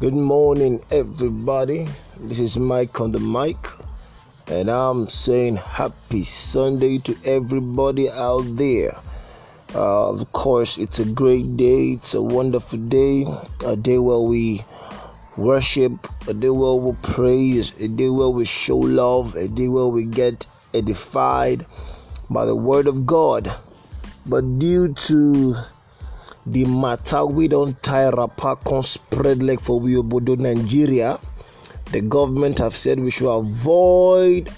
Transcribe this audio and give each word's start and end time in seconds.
Good 0.00 0.14
morning, 0.14 0.84
everybody. 0.92 1.88
This 2.20 2.38
is 2.38 2.56
Mike 2.56 3.00
on 3.00 3.10
the 3.10 3.18
mic, 3.18 3.56
and 4.46 4.70
I'm 4.70 5.08
saying 5.08 5.56
happy 5.56 6.22
Sunday 6.22 6.98
to 6.98 7.18
everybody 7.24 8.08
out 8.08 8.44
there. 8.54 8.96
Uh, 9.74 10.10
of 10.10 10.30
course, 10.32 10.78
it's 10.78 11.00
a 11.00 11.04
great 11.04 11.56
day, 11.56 11.98
it's 11.98 12.14
a 12.14 12.22
wonderful 12.22 12.78
day, 12.78 13.26
a 13.66 13.74
day 13.74 13.98
where 13.98 14.20
we 14.20 14.64
worship, 15.36 16.06
a 16.28 16.32
day 16.32 16.50
where 16.50 16.74
we 16.74 16.94
praise, 17.02 17.72
a 17.80 17.88
day 17.88 18.08
where 18.08 18.28
we 18.28 18.44
show 18.44 18.78
love, 18.78 19.34
a 19.34 19.48
day 19.48 19.66
where 19.66 19.88
we 19.88 20.04
get 20.04 20.46
edified 20.74 21.66
by 22.30 22.44
the 22.46 22.54
word 22.54 22.86
of 22.86 23.04
God. 23.04 23.52
But 24.24 24.60
due 24.60 24.94
to 24.94 25.56
the 26.52 26.64
matter 26.64 27.24
we 27.26 27.48
don't 27.48 27.80
tie 27.82 28.08
wrapper 28.08 28.56
can 28.56 28.82
spread 28.82 29.42
like 29.42 29.60
for 29.60 29.78
we 29.78 29.94
obodo 29.94 30.38
Nigeria, 30.38 31.18
the 31.92 32.00
government 32.00 32.58
have 32.58 32.76
said 32.76 33.00
we 33.00 33.10
should 33.10 33.30
avoid 33.30 34.50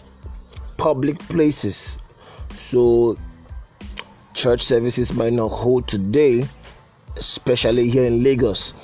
public 0.76 1.18
places. 1.18 1.98
So 2.60 3.16
church 4.34 4.62
services 4.62 5.12
might 5.12 5.32
not 5.32 5.48
hold 5.48 5.88
today, 5.88 6.44
especially 7.16 7.90
here 7.90 8.04
in 8.04 8.22
Lagos. 8.22 8.74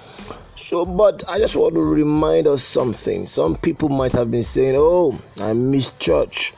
So, 0.57 0.85
but 0.85 1.23
I 1.29 1.39
just 1.39 1.55
want 1.55 1.75
to 1.75 1.81
remind 1.81 2.47
us 2.47 2.63
something. 2.63 3.27
Some 3.27 3.57
people 3.57 3.89
might 3.89 4.13
have 4.13 4.31
been 4.31 4.43
saying, 4.43 4.75
"Oh, 4.77 5.19
I 5.41 5.53
miss 5.53 5.93
church." 5.99 6.55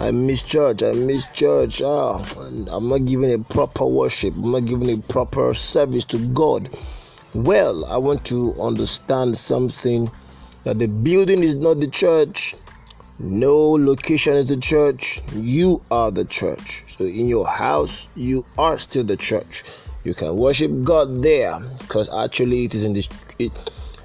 I 0.00 0.12
misjudge. 0.12 0.84
I 0.84 0.92
misjudge. 0.92 1.82
Ah, 1.82 2.24
I'm 2.70 2.88
not 2.88 3.04
giving 3.04 3.32
a 3.32 3.38
proper 3.38 3.84
worship. 3.84 4.32
I'm 4.36 4.52
not 4.52 4.64
giving 4.64 4.90
a 4.90 5.02
proper 5.02 5.52
service 5.54 6.04
to 6.06 6.18
God. 6.28 6.70
Well, 7.34 7.84
I 7.84 7.96
want 7.96 8.24
to 8.26 8.54
understand 8.60 9.36
something 9.36 10.08
that 10.62 10.78
the 10.78 10.86
building 10.86 11.42
is 11.42 11.56
not 11.56 11.80
the 11.80 11.88
church. 11.88 12.54
No 13.18 13.56
location 13.72 14.34
is 14.34 14.46
the 14.46 14.56
church. 14.56 15.20
You 15.34 15.82
are 15.90 16.12
the 16.12 16.24
church. 16.24 16.84
So 16.96 17.04
in 17.04 17.26
your 17.26 17.48
house, 17.48 18.06
you 18.14 18.46
are 18.56 18.78
still 18.78 19.02
the 19.02 19.16
church. 19.16 19.64
You 20.04 20.14
can 20.14 20.36
worship 20.36 20.70
God 20.84 21.24
there 21.24 21.58
because 21.80 22.08
actually 22.10 22.66
it 22.66 22.74
is 22.74 22.84
in 22.84 22.92
this 22.92 23.08
it, 23.40 23.50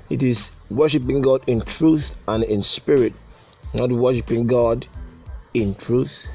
it 0.09 0.23
is 0.23 0.51
worshiping 0.71 1.21
God 1.21 1.43
in 1.45 1.61
truth 1.61 2.15
and 2.27 2.43
in 2.43 2.63
spirit, 2.63 3.13
not 3.75 3.91
worshiping 3.91 4.47
God 4.47 4.87
in 5.53 5.75
truth 5.75 6.27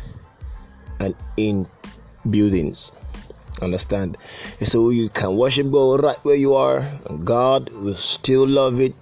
and 1.00 1.14
in 1.36 1.66
buildings. 2.30 2.92
Understand? 3.60 4.16
So 4.62 4.90
you 4.90 5.08
can 5.08 5.36
worship 5.36 5.70
God 5.72 6.02
right 6.02 6.18
where 6.24 6.36
you 6.36 6.54
are, 6.54 6.78
and 7.08 7.26
God 7.26 7.70
will 7.70 7.94
still 7.94 8.46
love 8.46 8.80
it 8.80 8.94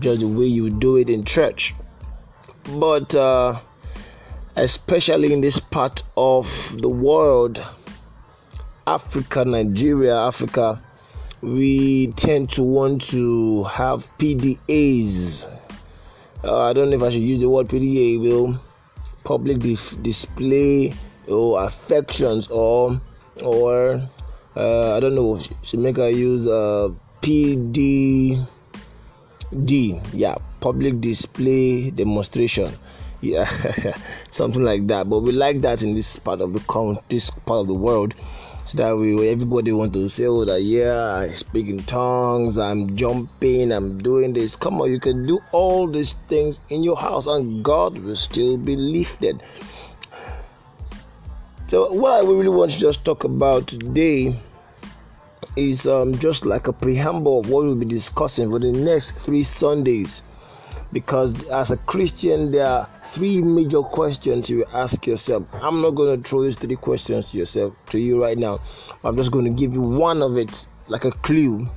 just 0.00 0.20
the 0.20 0.28
way 0.28 0.44
you 0.44 0.70
do 0.70 0.96
it 0.96 1.08
in 1.08 1.24
church. 1.24 1.74
But 2.78 3.14
uh, 3.14 3.60
especially 4.56 5.32
in 5.32 5.40
this 5.40 5.58
part 5.58 6.02
of 6.16 6.76
the 6.80 6.88
world, 6.88 7.62
Africa, 8.86 9.44
Nigeria, 9.44 10.16
Africa, 10.16 10.82
we 11.40 12.08
tend 12.12 12.50
to 12.50 12.62
want 12.62 13.02
to 13.08 13.64
have 13.64 14.06
PDAs. 14.18 15.44
Uh, 16.44 16.62
I 16.64 16.72
don't 16.72 16.90
know 16.90 16.96
if 16.96 17.02
I 17.02 17.10
should 17.10 17.22
use 17.22 17.38
the 17.38 17.48
word 17.48 17.68
PDA, 17.68 18.20
will 18.20 18.60
public 19.26 19.58
dif- 19.58 20.00
display 20.02 20.94
or 21.26 21.62
affections 21.64 22.46
or 22.46 23.00
or 23.42 24.00
uh, 24.54 24.96
I 24.96 25.00
don't 25.00 25.16
know 25.16 25.38
should 25.62 25.80
make 25.80 25.98
I 25.98 26.08
use 26.14 26.46
uh, 26.46 26.90
PDD 27.20 28.46
yeah 30.14 30.36
public 30.60 31.00
display 31.00 31.90
demonstration. 31.90 32.72
Yeah 33.20 33.50
something 34.30 34.62
like 34.62 34.86
that. 34.86 35.10
But 35.10 35.20
we 35.20 35.32
like 35.32 35.60
that 35.62 35.82
in 35.82 35.94
this 35.94 36.16
part 36.16 36.40
of 36.40 36.52
the 36.52 36.60
country 36.60 37.02
this 37.08 37.30
part 37.30 37.60
of 37.62 37.66
the 37.66 37.74
world 37.74 38.14
so 38.66 38.78
that 38.78 38.96
we 38.96 39.28
everybody 39.28 39.70
want 39.70 39.92
to 39.92 40.08
say 40.08 40.26
oh 40.26 40.44
that 40.44 40.60
yeah 40.60 41.14
i 41.14 41.28
speak 41.28 41.68
in 41.68 41.78
tongues 41.84 42.58
i'm 42.58 42.96
jumping 42.96 43.70
i'm 43.70 44.02
doing 44.02 44.32
this. 44.32 44.56
Come 44.56 44.80
on 44.80 44.90
you 44.90 44.98
can 44.98 45.24
do 45.24 45.38
all 45.52 45.86
these 45.86 46.14
things 46.28 46.58
in 46.68 46.82
your 46.82 46.96
house 46.96 47.28
and 47.28 47.64
god 47.64 47.96
will 47.98 48.16
still 48.16 48.56
be 48.56 48.74
lifted 48.74 49.40
so 51.68 51.92
what 51.92 52.12
i 52.14 52.20
really 52.20 52.48
want 52.48 52.72
to 52.72 52.78
just 52.78 53.04
talk 53.04 53.22
about 53.22 53.68
today 53.68 54.36
is 55.54 55.86
um, 55.86 56.18
just 56.18 56.44
like 56.44 56.66
a 56.66 56.72
preamble 56.72 57.40
of 57.40 57.48
what 57.48 57.64
we'll 57.64 57.76
be 57.76 57.86
discussing 57.86 58.50
for 58.50 58.58
the 58.58 58.72
next 58.72 59.12
three 59.12 59.44
sundays 59.44 60.22
because 60.92 61.48
as 61.48 61.70
a 61.70 61.76
Christian, 61.76 62.50
there 62.50 62.66
are 62.66 62.88
three 63.04 63.42
major 63.42 63.82
questions 63.82 64.48
you 64.48 64.64
ask 64.72 65.06
yourself. 65.06 65.44
I'm 65.54 65.82
not 65.82 65.90
going 65.90 66.22
to 66.22 66.28
throw 66.28 66.42
these 66.42 66.56
three 66.56 66.76
questions 66.76 67.30
to 67.30 67.38
yourself 67.38 67.76
to 67.90 67.98
you 67.98 68.22
right 68.22 68.38
now. 68.38 68.60
I'm 69.04 69.16
just 69.16 69.30
going 69.30 69.44
to 69.44 69.50
give 69.50 69.74
you 69.74 69.80
one 69.80 70.22
of 70.22 70.36
it, 70.36 70.66
like 70.88 71.04
a 71.04 71.10
clue, 71.10 71.68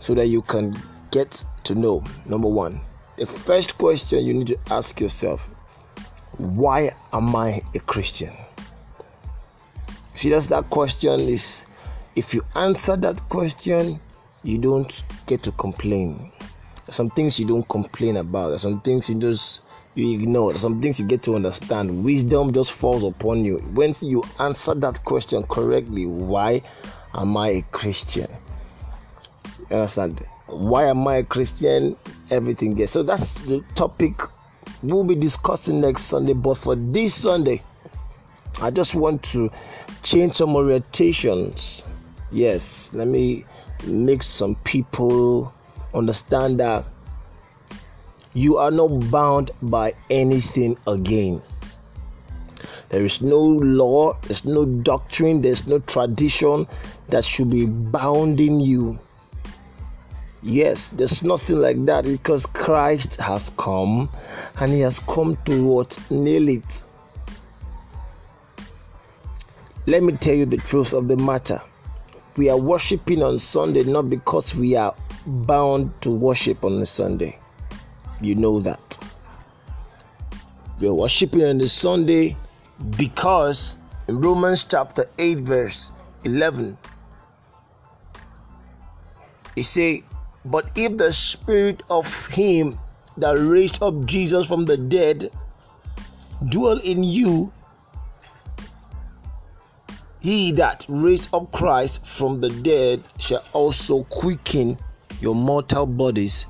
so 0.00 0.14
that 0.14 0.26
you 0.26 0.42
can 0.42 0.74
get 1.10 1.44
to 1.64 1.74
know. 1.74 2.04
Number 2.26 2.48
one, 2.48 2.80
the 3.16 3.26
first 3.26 3.78
question 3.78 4.24
you 4.24 4.34
need 4.34 4.48
to 4.48 4.58
ask 4.70 5.00
yourself: 5.00 5.48
Why 6.38 6.90
am 7.12 7.34
I 7.34 7.62
a 7.74 7.80
Christian? 7.80 8.32
See, 10.14 10.30
that's 10.30 10.46
that 10.48 10.70
question 10.70 11.20
is. 11.20 11.66
If 12.14 12.34
you 12.34 12.44
answer 12.54 12.94
that 12.94 13.26
question, 13.30 13.98
you 14.42 14.58
don't 14.58 15.02
get 15.26 15.42
to 15.44 15.52
complain 15.52 16.30
some 16.94 17.10
things 17.10 17.38
you 17.38 17.46
don't 17.46 17.68
complain 17.68 18.16
about. 18.16 18.48
There's 18.48 18.62
some 18.62 18.80
things 18.80 19.08
you 19.08 19.16
just 19.16 19.60
you 19.94 20.14
ignore. 20.14 20.52
There's 20.52 20.62
some 20.62 20.80
things 20.80 20.98
you 20.98 21.06
get 21.06 21.22
to 21.24 21.36
understand. 21.36 22.04
Wisdom 22.04 22.52
just 22.52 22.72
falls 22.72 23.04
upon 23.04 23.44
you. 23.44 23.58
When 23.74 23.94
you 24.00 24.24
answer 24.38 24.74
that 24.74 25.04
question 25.04 25.42
correctly, 25.44 26.06
why 26.06 26.62
am 27.14 27.36
I 27.36 27.48
a 27.48 27.62
Christian? 27.72 28.30
You 29.70 29.76
understand? 29.76 30.26
Why 30.46 30.84
am 30.84 31.06
I 31.06 31.16
a 31.16 31.24
Christian? 31.24 31.96
Everything 32.30 32.74
gets 32.74 32.92
so 32.92 33.02
that's 33.02 33.32
the 33.44 33.62
topic 33.74 34.22
we'll 34.82 35.04
be 35.04 35.14
discussing 35.14 35.80
next 35.80 36.02
Sunday. 36.02 36.32
But 36.32 36.54
for 36.54 36.74
this 36.74 37.14
Sunday, 37.14 37.62
I 38.60 38.70
just 38.70 38.94
want 38.94 39.22
to 39.24 39.50
change 40.02 40.34
some 40.34 40.50
orientations. 40.50 41.82
Yes, 42.30 42.90
let 42.92 43.08
me 43.08 43.44
make 43.86 44.22
some 44.22 44.54
people 44.56 45.52
understand 45.94 46.60
that 46.60 46.84
you 48.34 48.56
are 48.56 48.70
not 48.70 49.10
bound 49.10 49.50
by 49.62 49.94
anything 50.10 50.76
again. 50.86 51.42
There 52.88 53.04
is 53.04 53.22
no 53.22 53.40
law, 53.40 54.14
there's 54.22 54.44
no 54.44 54.64
doctrine, 54.64 55.40
there's 55.40 55.66
no 55.66 55.78
tradition 55.80 56.66
that 57.08 57.24
should 57.24 57.50
be 57.50 57.66
bounding 57.66 58.60
you. 58.60 58.98
Yes, 60.42 60.90
there's 60.90 61.22
nothing 61.22 61.60
like 61.60 61.84
that 61.86 62.04
because 62.04 62.46
Christ 62.46 63.16
has 63.20 63.50
come 63.56 64.10
and 64.58 64.72
He 64.72 64.80
has 64.80 64.98
come 64.98 65.36
to 65.44 65.64
what? 65.64 65.98
Nail 66.10 66.48
it. 66.48 66.82
Let 69.86 70.02
me 70.02 70.12
tell 70.12 70.34
you 70.34 70.46
the 70.46 70.58
truth 70.58 70.92
of 70.92 71.08
the 71.08 71.16
matter. 71.16 71.60
We 72.36 72.48
are 72.48 72.56
worshiping 72.56 73.22
on 73.22 73.38
Sunday 73.38 73.84
not 73.84 74.08
because 74.08 74.54
we 74.54 74.74
are 74.74 74.94
bound 75.26 75.92
to 76.02 76.10
worship 76.10 76.64
on 76.64 76.80
a 76.80 76.86
Sunday. 76.86 77.38
You 78.20 78.34
know 78.34 78.60
that. 78.60 78.98
We're 80.80 80.94
worshiping 80.94 81.44
on 81.44 81.58
the 81.58 81.68
Sunday 81.68 82.36
because 82.96 83.76
in 84.08 84.20
Romans 84.20 84.64
chapter 84.64 85.06
8, 85.18 85.40
verse 85.40 85.92
11, 86.24 86.76
it 89.54 89.62
say, 89.64 90.02
But 90.44 90.70
if 90.74 90.96
the 90.96 91.12
spirit 91.12 91.82
of 91.90 92.26
him 92.28 92.78
that 93.18 93.32
raised 93.32 93.82
up 93.82 94.04
Jesus 94.06 94.46
from 94.46 94.64
the 94.64 94.76
dead 94.76 95.30
dwell 96.48 96.78
in 96.78 97.04
you, 97.04 97.52
he 100.22 100.52
that 100.52 100.86
raised 100.88 101.28
up 101.34 101.50
Christ 101.50 102.06
from 102.06 102.40
the 102.40 102.48
dead 102.48 103.02
shall 103.18 103.44
also 103.52 104.04
quicken 104.04 104.78
your 105.20 105.34
mortal 105.34 105.84
bodies 105.84 106.46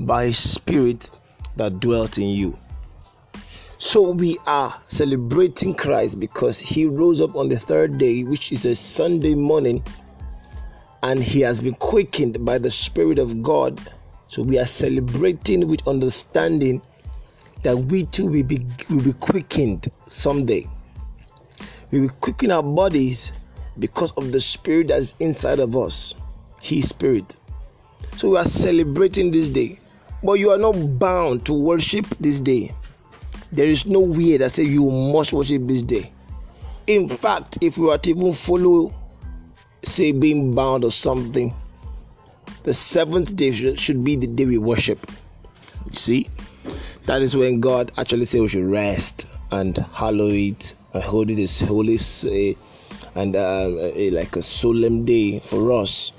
by 0.00 0.26
his 0.26 0.38
spirit 0.38 1.08
that 1.56 1.80
dwelt 1.80 2.18
in 2.18 2.28
you. 2.28 2.58
So 3.78 4.10
we 4.10 4.36
are 4.46 4.78
celebrating 4.88 5.74
Christ 5.74 6.20
because 6.20 6.58
he 6.58 6.84
rose 6.84 7.22
up 7.22 7.34
on 7.34 7.48
the 7.48 7.58
third 7.58 7.96
day, 7.96 8.24
which 8.24 8.52
is 8.52 8.66
a 8.66 8.76
Sunday 8.76 9.34
morning, 9.34 9.82
and 11.02 11.22
he 11.22 11.40
has 11.40 11.62
been 11.62 11.76
quickened 11.76 12.44
by 12.44 12.58
the 12.58 12.70
Spirit 12.70 13.18
of 13.18 13.42
God. 13.42 13.80
So 14.28 14.42
we 14.42 14.58
are 14.58 14.66
celebrating 14.66 15.66
with 15.66 15.88
understanding 15.88 16.82
that 17.62 17.74
we 17.74 18.04
too 18.04 18.26
will 18.26 18.42
be, 18.42 18.66
will 18.90 19.02
be 19.02 19.14
quickened 19.14 19.90
someday. 20.08 20.68
We 21.90 22.00
will 22.00 22.10
quicken 22.20 22.50
our 22.50 22.62
bodies 22.62 23.32
because 23.78 24.12
of 24.12 24.32
the 24.32 24.40
Spirit 24.40 24.88
that 24.88 24.98
is 24.98 25.14
inside 25.20 25.58
of 25.58 25.76
us, 25.76 26.14
His 26.62 26.88
Spirit. 26.88 27.36
So 28.16 28.30
we 28.30 28.36
are 28.38 28.48
celebrating 28.48 29.30
this 29.30 29.48
day. 29.48 29.78
But 30.22 30.34
you 30.34 30.50
are 30.50 30.58
not 30.58 30.98
bound 30.98 31.44
to 31.46 31.52
worship 31.52 32.06
this 32.18 32.38
day. 32.38 32.72
There 33.52 33.66
is 33.66 33.84
no 33.86 34.00
way 34.00 34.36
that 34.38 34.52
say 34.52 34.62
you 34.64 34.88
must 34.90 35.32
worship 35.32 35.66
this 35.66 35.82
day. 35.82 36.12
In 36.86 37.08
fact, 37.08 37.58
if 37.60 37.76
you 37.76 37.90
are 37.90 37.98
to 37.98 38.10
even 38.10 38.32
follow, 38.32 38.94
say, 39.82 40.12
being 40.12 40.54
bound 40.54 40.84
or 40.84 40.90
something, 40.90 41.54
the 42.62 42.72
seventh 42.72 43.36
day 43.36 43.52
should 43.52 44.02
be 44.02 44.16
the 44.16 44.26
day 44.26 44.46
we 44.46 44.58
worship. 44.58 45.10
You 45.90 45.96
see, 45.96 46.28
that 47.04 47.20
is 47.20 47.36
when 47.36 47.60
God 47.60 47.92
actually 47.98 48.24
said 48.24 48.40
we 48.40 48.48
should 48.48 48.64
rest 48.64 49.26
and 49.50 49.76
hallow 49.92 50.28
it 50.28 50.74
it 50.94 51.38
as 51.38 51.60
holy 51.60 51.98
and 53.14 53.36
uh, 53.36 53.68
a, 53.94 54.10
like 54.10 54.36
a 54.36 54.42
solemn 54.42 55.04
day 55.04 55.40
for 55.40 55.72
us. 55.72 56.12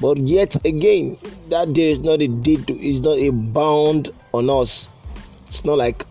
But 0.00 0.18
yet 0.18 0.64
again, 0.66 1.18
that 1.48 1.72
day 1.72 1.92
is 1.92 1.98
not 2.00 2.20
a 2.20 2.28
day 2.28 2.56
to, 2.56 2.74
is 2.74 3.00
not 3.00 3.18
a 3.18 3.30
bound 3.30 4.10
on 4.32 4.50
us. 4.50 4.88
It's 5.46 5.64
not 5.64 5.78
like 5.78 6.04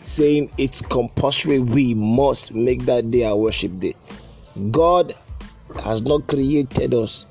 saying 0.00 0.50
it's 0.58 0.80
compulsory 0.82 1.58
we 1.58 1.94
must 1.94 2.54
make 2.54 2.82
that 2.84 3.10
day 3.10 3.24
our 3.24 3.36
worship 3.36 3.78
day. 3.80 3.94
God 4.70 5.12
has 5.82 6.02
not 6.02 6.26
created 6.28 6.94
us 6.94 7.26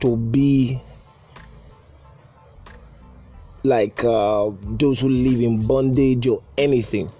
to 0.00 0.16
be 0.16 0.80
like 3.64 4.02
uh, 4.02 4.50
those 4.62 5.00
who 5.00 5.08
live 5.08 5.40
in 5.40 5.66
bondage 5.66 6.26
or 6.26 6.42
anything. 6.58 7.10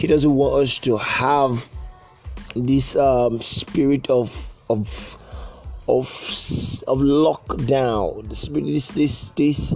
He 0.00 0.06
doesn't 0.06 0.34
want 0.34 0.54
us 0.54 0.78
to 0.78 0.96
have 0.96 1.68
this 2.56 2.96
um, 2.96 3.42
spirit 3.42 4.08
of 4.08 4.32
of 4.70 4.88
of 5.86 6.06
of 6.88 6.98
lockdown. 7.00 8.26
This 8.26 8.48
this 8.48 8.88
this 8.92 9.30
this 9.36 9.74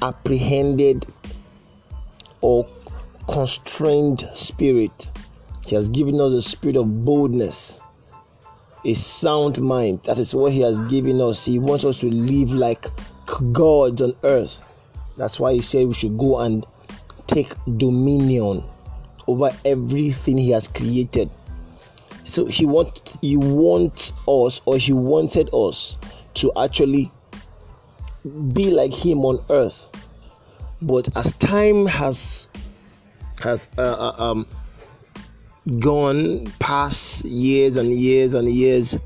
apprehended 0.00 1.08
or 2.40 2.68
constrained 3.28 4.30
spirit. 4.32 5.10
He 5.66 5.74
has 5.74 5.88
given 5.88 6.20
us 6.20 6.32
a 6.34 6.42
spirit 6.42 6.76
of 6.76 7.04
boldness, 7.04 7.80
a 8.84 8.94
sound 8.94 9.60
mind. 9.60 10.04
That 10.04 10.20
is 10.20 10.36
what 10.36 10.52
He 10.52 10.60
has 10.60 10.78
given 10.82 11.20
us. 11.20 11.44
He 11.44 11.58
wants 11.58 11.84
us 11.84 11.98
to 11.98 12.06
live 12.08 12.52
like 12.52 12.86
gods 13.52 14.00
on 14.00 14.14
earth. 14.22 14.62
That's 15.16 15.40
why 15.40 15.52
He 15.52 15.62
said 15.62 15.88
we 15.88 15.94
should 15.94 16.16
go 16.16 16.38
and 16.38 16.64
take 17.26 17.56
dominion 17.76 18.62
over 19.26 19.50
everything 19.64 20.38
He 20.38 20.50
has 20.50 20.68
created. 20.68 21.30
So 22.24 22.46
He 22.46 22.66
want 22.66 23.16
He 23.20 23.36
wants 23.36 24.12
us, 24.26 24.60
or 24.64 24.78
He 24.78 24.92
wanted 24.92 25.50
us 25.52 25.96
to 26.34 26.52
actually 26.56 27.12
be 28.52 28.70
like 28.70 28.92
Him 28.92 29.24
on 29.24 29.44
earth. 29.50 29.86
But 30.82 31.14
as 31.16 31.32
time 31.34 31.86
has 31.86 32.48
has 33.42 33.68
uh, 33.78 34.12
uh, 34.18 34.22
um, 34.22 34.46
gone 35.78 36.46
past 36.58 37.24
years 37.24 37.76
and 37.76 37.92
years 37.92 38.34
and 38.34 38.48
years, 38.48 38.96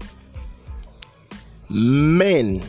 men 1.68 2.62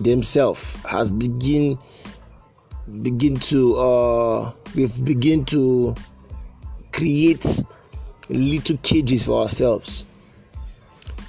themselves 0.00 0.60
has 0.86 1.10
begin 1.10 1.78
begin 3.02 3.36
to 3.36 3.76
uh, 3.76 4.52
we've 4.74 5.04
begin 5.04 5.44
to 5.46 5.94
create 6.92 7.62
little 8.28 8.76
cages 8.78 9.24
for 9.24 9.42
ourselves. 9.42 10.04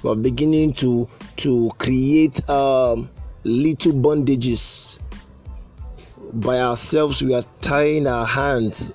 We're 0.02 0.14
beginning 0.14 0.74
to 0.74 1.08
to 1.36 1.70
create 1.78 2.48
um, 2.48 3.08
little 3.44 3.92
bondages 3.92 4.98
by 6.32 6.60
ourselves 6.60 7.20
we 7.20 7.34
are 7.34 7.44
tying 7.60 8.06
our 8.06 8.24
hands 8.24 8.90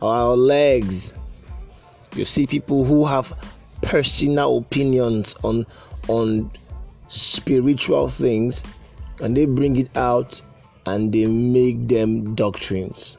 our 0.00 0.34
legs 0.34 1.12
you 2.16 2.24
see 2.24 2.46
people 2.46 2.84
who 2.84 3.04
have 3.04 3.38
personal 3.82 4.56
opinions 4.58 5.34
on 5.44 5.66
on 6.08 6.50
spiritual 7.08 8.08
things 8.08 8.64
and 9.20 9.36
they 9.36 9.44
bring 9.44 9.76
it 9.76 9.94
out 9.96 10.40
and 10.86 11.12
they 11.12 11.26
make 11.26 11.88
them 11.88 12.34
doctrines 12.34 13.16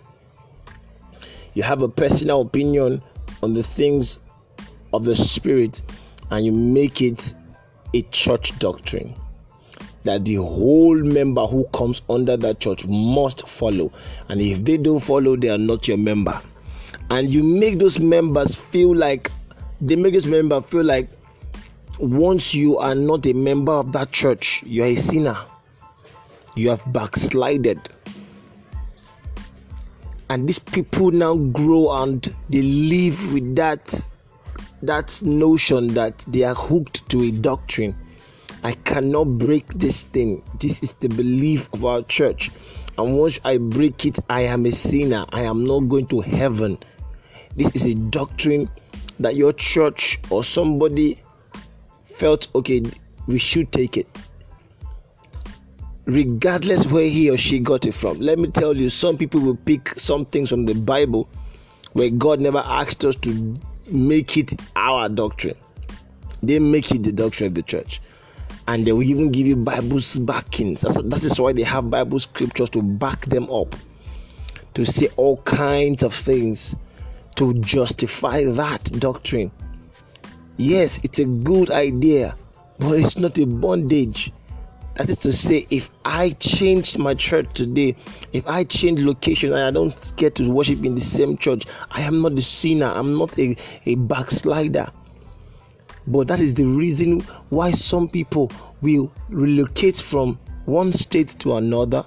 you 1.53 1.63
have 1.63 1.81
a 1.81 1.89
personal 1.89 2.41
opinion 2.41 3.01
on 3.43 3.53
the 3.53 3.63
things 3.63 4.19
of 4.93 5.03
the 5.03 5.15
spirit 5.15 5.81
and 6.31 6.45
you 6.45 6.51
make 6.51 7.01
it 7.01 7.33
a 7.93 8.01
church 8.03 8.57
doctrine 8.59 9.13
that 10.03 10.25
the 10.25 10.35
whole 10.35 10.95
member 10.95 11.45
who 11.45 11.65
comes 11.73 12.01
under 12.09 12.37
that 12.37 12.59
church 12.59 12.85
must 12.85 13.47
follow. 13.47 13.91
And 14.29 14.41
if 14.41 14.63
they 14.63 14.77
don't 14.77 14.99
follow, 14.99 15.35
they 15.35 15.49
are 15.49 15.57
not 15.57 15.87
your 15.87 15.97
member. 15.97 16.41
And 17.09 17.29
you 17.29 17.43
make 17.43 17.77
those 17.77 17.99
members 17.99 18.55
feel 18.55 18.95
like 18.95 19.31
they 19.79 19.95
make 19.95 20.25
member 20.25 20.61
feel 20.61 20.83
like 20.83 21.09
once 21.99 22.53
you 22.53 22.77
are 22.77 22.95
not 22.95 23.25
a 23.27 23.33
member 23.33 23.73
of 23.73 23.91
that 23.91 24.11
church, 24.11 24.63
you 24.65 24.83
are 24.83 24.87
a 24.87 24.95
sinner. 24.95 25.37
You 26.55 26.69
have 26.69 26.93
backslided. 26.93 27.79
And 30.29 30.47
these 30.47 30.59
people 30.59 31.11
now 31.11 31.35
grow 31.35 31.91
and 32.03 32.23
they 32.49 32.61
live 32.61 33.33
with 33.33 33.55
that 33.55 34.05
that 34.83 35.21
notion 35.21 35.87
that 35.93 36.25
they 36.27 36.43
are 36.43 36.55
hooked 36.55 37.07
to 37.09 37.21
a 37.23 37.31
doctrine 37.31 37.95
I 38.63 38.73
cannot 38.73 39.39
break 39.39 39.67
this 39.73 40.03
thing. 40.03 40.43
This 40.59 40.83
is 40.83 40.93
the 40.95 41.09
belief 41.09 41.67
of 41.73 41.83
our 41.83 42.03
church. 42.03 42.51
And 42.97 43.17
once 43.17 43.39
I 43.43 43.57
break 43.57 44.05
it, 44.05 44.19
I 44.29 44.41
am 44.41 44.67
a 44.67 44.71
sinner. 44.71 45.25
I 45.31 45.41
am 45.41 45.65
not 45.65 45.87
going 45.87 46.05
to 46.07 46.21
heaven. 46.21 46.77
This 47.55 47.73
is 47.73 47.85
a 47.85 47.95
doctrine 47.95 48.69
that 49.19 49.35
your 49.35 49.53
church 49.53 50.19
or 50.29 50.43
somebody 50.43 51.21
felt 52.05 52.47
okay, 52.53 52.83
we 53.25 53.39
should 53.39 53.71
take 53.71 53.97
it. 53.97 54.07
Regardless 56.05 56.85
where 56.87 57.07
he 57.07 57.29
or 57.29 57.37
she 57.37 57.59
got 57.59 57.85
it 57.85 57.93
from. 57.93 58.19
Let 58.19 58.39
me 58.39 58.49
tell 58.49 58.75
you, 58.75 58.89
some 58.89 59.17
people 59.17 59.39
will 59.39 59.55
pick 59.55 59.89
some 59.99 60.25
things 60.25 60.49
from 60.49 60.65
the 60.65 60.73
Bible 60.73 61.29
where 61.93 62.09
God 62.09 62.39
never 62.39 62.63
asked 62.65 63.05
us 63.05 63.15
to 63.17 63.59
make 63.87 64.37
it 64.37 64.59
our 64.75 65.09
doctrine. 65.09 65.55
They 66.41 66.59
make 66.59 66.91
it 66.91 67.03
the 67.03 67.11
doctrine 67.11 67.47
of 67.47 67.53
the 67.53 67.61
church 67.61 68.01
and 68.67 68.85
they 68.85 68.93
will 68.93 69.03
even 69.03 69.31
give 69.31 69.47
you 69.47 69.55
Bible's 69.55 70.17
backings. 70.19 70.81
That's, 70.81 70.97
that 71.01 71.23
is 71.23 71.39
why 71.39 71.53
they 71.53 71.63
have 71.63 71.89
Bible 71.89 72.19
scriptures 72.19 72.69
to 72.71 72.81
back 72.81 73.25
them 73.25 73.49
up, 73.51 73.75
to 74.75 74.85
say 74.85 75.09
all 75.17 75.37
kinds 75.37 76.03
of 76.03 76.13
things 76.13 76.75
to 77.35 77.53
justify 77.55 78.43
that 78.43 78.83
doctrine. 78.99 79.51
Yes, 80.57 80.99
it's 81.03 81.19
a 81.19 81.25
good 81.25 81.69
idea, 81.69 82.37
but 82.79 82.99
it's 82.99 83.17
not 83.17 83.37
a 83.39 83.45
bondage. 83.45 84.31
That 84.95 85.09
is 85.09 85.17
to 85.19 85.31
say, 85.31 85.65
if 85.69 85.89
I 86.03 86.31
change 86.31 86.97
my 86.97 87.13
church 87.13 87.47
today, 87.53 87.95
if 88.33 88.47
I 88.47 88.63
change 88.65 88.99
location 88.99 89.53
and 89.53 89.61
I 89.61 89.71
don't 89.71 90.13
get 90.17 90.35
to 90.35 90.51
worship 90.51 90.83
in 90.83 90.95
the 90.95 91.01
same 91.01 91.37
church, 91.37 91.65
I 91.91 92.01
am 92.01 92.21
not 92.21 92.35
the 92.35 92.41
sinner, 92.41 92.87
I'm 92.87 93.17
not 93.17 93.37
a, 93.39 93.55
a 93.85 93.95
backslider. 93.95 94.87
But 96.07 96.27
that 96.27 96.39
is 96.39 96.53
the 96.53 96.65
reason 96.65 97.21
why 97.49 97.71
some 97.71 98.09
people 98.09 98.51
will 98.81 99.11
relocate 99.29 99.97
from 99.97 100.37
one 100.65 100.91
state 100.91 101.29
to 101.39 101.55
another 101.55 102.05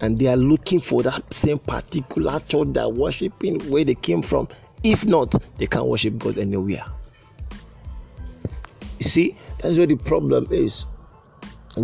and 0.00 0.18
they 0.18 0.26
are 0.26 0.36
looking 0.36 0.80
for 0.80 1.02
that 1.02 1.22
same 1.32 1.58
particular 1.58 2.40
church 2.48 2.68
they're 2.72 2.88
worshiping 2.88 3.60
where 3.70 3.84
they 3.84 3.94
came 3.94 4.22
from. 4.22 4.48
If 4.82 5.04
not, 5.04 5.34
they 5.56 5.66
can't 5.66 5.86
worship 5.86 6.18
God 6.18 6.38
anywhere. 6.38 6.84
You 8.98 9.08
see, 9.08 9.36
that's 9.60 9.76
where 9.76 9.86
the 9.86 9.96
problem 9.96 10.48
is. 10.50 10.86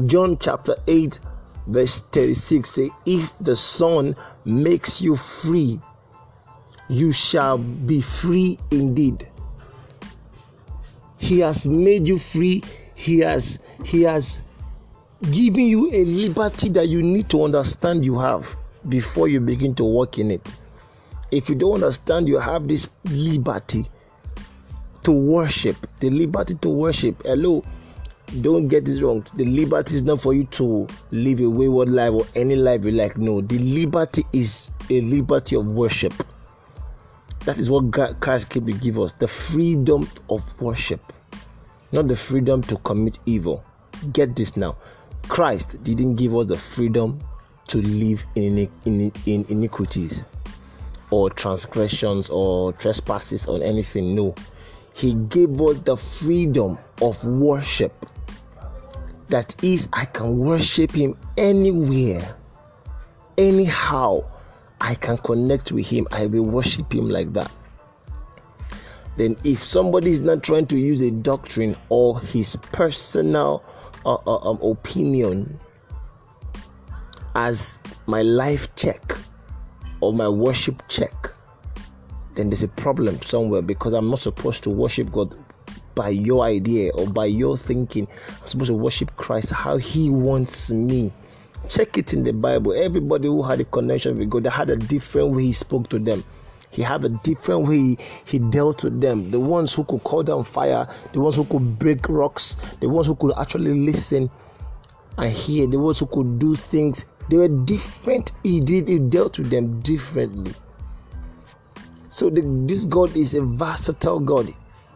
John 0.07 0.39
chapter 0.39 0.77
8, 0.87 1.21
verse 1.67 2.01
36 2.01 2.71
say, 2.71 2.91
If 3.07 3.39
the 3.39 3.57
Son 3.57 4.15
makes 4.45 5.01
you 5.01 5.17
free, 5.17 5.81
you 6.89 7.13
shall 7.13 7.59
be 7.59 8.01
free 8.01 8.59
indeed. 8.71 9.29
He 11.17 11.39
has 11.41 11.67
made 11.67 12.07
you 12.07 12.19
free. 12.19 12.63
He 12.95 13.21
has 13.21 13.59
he 13.83 14.03
has 14.03 14.41
given 15.31 15.67
you 15.67 15.91
a 15.93 16.05
liberty 16.05 16.69
that 16.71 16.89
you 16.89 17.03
need 17.03 17.29
to 17.31 17.45
understand 17.45 18.05
you 18.05 18.19
have 18.19 18.57
before 18.89 19.29
you 19.29 19.41
begin 19.41 19.75
to 19.77 19.85
walk 19.85 20.19
in 20.19 20.31
it. 20.31 20.55
If 21.31 21.49
you 21.49 21.55
don't 21.55 21.75
understand 21.75 22.29
you 22.29 22.39
have 22.39 22.69
this 22.69 22.89
liberty 23.05 23.87
to 25.05 25.13
worship, 25.13 25.77
the 26.01 26.11
liberty 26.11 26.55
to 26.55 26.69
worship. 26.69 27.23
Hello, 27.25 27.65
don't 28.41 28.69
get 28.69 28.85
this 28.85 29.01
wrong. 29.01 29.27
The 29.35 29.45
liberty 29.45 29.97
is 29.97 30.03
not 30.03 30.21
for 30.21 30.35
you 30.35 30.45
to 30.45 30.87
live 31.11 31.41
a 31.41 31.49
wayward 31.49 31.89
life 31.89 32.13
or 32.13 32.27
any 32.35 32.57
life 32.57 32.85
you 32.85 32.91
like. 32.91 33.17
No, 33.17 33.41
the 33.41 33.59
liberty 33.59 34.25
is 34.33 34.71
a 34.91 35.01
liberty 35.01 35.57
of 35.57 35.67
worship. 35.67 36.15
That 37.45 37.59
is 37.59 37.71
what 37.71 37.91
God, 37.91 38.21
Christ 38.21 38.49
came 38.49 38.67
to 38.67 38.73
give 38.73 38.99
us 38.99 39.13
the 39.13 39.29
freedom 39.29 40.09
of 40.31 40.43
worship, 40.61 41.13
not 41.93 42.09
the 42.09 42.17
freedom 42.17 42.63
to 42.63 42.77
commit 42.79 43.19
evil. 43.27 43.63
Get 44.13 44.35
this 44.35 44.57
now. 44.57 44.77
Christ 45.29 45.83
didn't 45.85 46.17
give 46.17 46.35
us 46.35 46.47
the 46.47 46.57
freedom 46.57 47.19
to 47.69 47.79
live 47.83 48.25
in, 48.35 48.71
in, 48.85 49.13
in 49.27 49.45
iniquities 49.49 50.25
or 51.11 51.31
transgressions 51.31 52.29
or 52.31 52.73
trespasses 52.73 53.47
or 53.47 53.63
anything. 53.63 54.15
No. 54.15 54.35
He 54.95 55.15
gave 55.15 55.61
us 55.61 55.79
the 55.79 55.97
freedom 55.97 56.79
of 57.03 57.23
worship. 57.25 57.93
That 59.29 59.63
is, 59.65 59.89
I 59.93 60.05
can 60.05 60.39
worship 60.39 60.93
Him 60.93 61.17
anywhere, 61.37 62.37
anyhow. 63.39 64.25
I 64.81 64.95
can 64.95 65.17
connect 65.19 65.73
with 65.73 65.87
Him. 65.87 66.07
I 66.13 66.27
will 66.27 66.45
worship 66.45 66.93
Him 66.93 67.09
like 67.09 67.33
that. 67.33 67.51
Then, 69.17 69.37
if 69.45 69.63
somebody 69.63 70.11
is 70.11 70.21
not 70.21 70.43
trying 70.43 70.67
to 70.67 70.77
use 70.77 71.01
a 71.01 71.11
doctrine 71.11 71.77
or 71.89 72.21
his 72.21 72.57
personal 72.73 73.65
uh, 74.05 74.17
uh, 74.27 74.51
um, 74.51 74.59
opinion 74.61 75.59
as 77.37 77.79
my 78.07 78.23
life 78.23 78.75
check 78.75 79.17
or 80.01 80.13
my 80.13 80.29
worship 80.29 80.83
check, 80.89 81.13
then 82.35 82.51
there's 82.51 82.65
a 82.65 82.69
problem 82.69 83.23
somewhere 83.23 83.63
because 83.63 83.93
I'm 83.93 84.11
not 84.11 84.19
supposed 84.19 84.65
to 84.65 84.71
worship 84.71 85.13
God 85.13 85.35
by 85.95 86.09
your 86.09 86.45
idea 86.45 86.93
or 86.95 87.07
by 87.07 87.27
your 87.27 87.57
thinking. 87.57 88.09
I'm 88.43 88.49
supposed 88.49 88.71
to 88.71 88.75
worship 88.75 89.15
Christ 89.17 89.51
how 89.51 89.77
He 89.77 90.11
wants 90.11 90.71
me. 90.71 91.13
Check 91.69 91.97
it 91.99 92.13
in 92.13 92.25
the 92.25 92.33
Bible. 92.33 92.73
Everybody 92.73 93.29
who 93.29 93.43
had 93.43 93.61
a 93.61 93.65
connection 93.65 94.19
with 94.19 94.31
God, 94.31 94.45
they 94.45 94.51
had 94.51 94.71
a 94.71 94.77
different 94.77 95.31
way 95.33 95.45
He 95.45 95.53
spoke 95.53 95.89
to 95.91 95.99
them. 95.99 96.25
He 96.75 96.83
had 96.83 97.05
a 97.05 97.09
different 97.09 97.69
way 97.69 97.97
he 98.25 98.41
dealt 98.41 98.83
with 98.83 99.01
them. 99.01 99.31
The 99.31 99.39
ones 99.39 99.73
who 99.73 99.85
could 99.85 100.03
call 100.03 100.25
down 100.25 100.43
fire, 100.43 100.89
the 101.13 101.21
ones 101.21 101.37
who 101.37 101.45
could 101.45 101.79
break 101.79 102.09
rocks, 102.09 102.57
the 102.81 102.89
ones 102.89 103.07
who 103.07 103.15
could 103.15 103.33
actually 103.39 103.75
listen 103.75 104.29
and 105.17 105.33
hear, 105.33 105.69
the 105.69 105.79
ones 105.79 106.01
who 106.01 106.07
could 106.07 106.41
do 106.41 106.57
things. 106.57 107.05
They 107.31 107.37
were 107.37 107.49
different. 107.49 108.33
He 108.43 108.59
did 108.59 108.89
he 108.89 108.99
dealt 108.99 109.39
with 109.39 109.51
them 109.51 109.79
differently. 109.83 110.53
So 112.11 112.29
the, 112.29 112.43
this 112.67 112.87
God 112.87 113.17
is 113.17 113.35
a 113.35 113.43
versatile 113.43 114.19
God. 114.19 114.53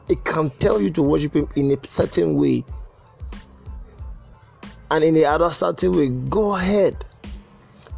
It 0.08 0.24
can 0.24 0.50
tell 0.58 0.80
you 0.80 0.90
to 0.90 1.02
worship 1.02 1.34
Him 1.34 1.48
in 1.56 1.70
a 1.70 1.86
certain 1.86 2.34
way, 2.34 2.64
and 4.90 5.04
in 5.04 5.14
the 5.14 5.26
other 5.26 5.50
certain 5.50 5.96
way. 5.96 6.08
Go 6.08 6.54
ahead. 6.54 7.04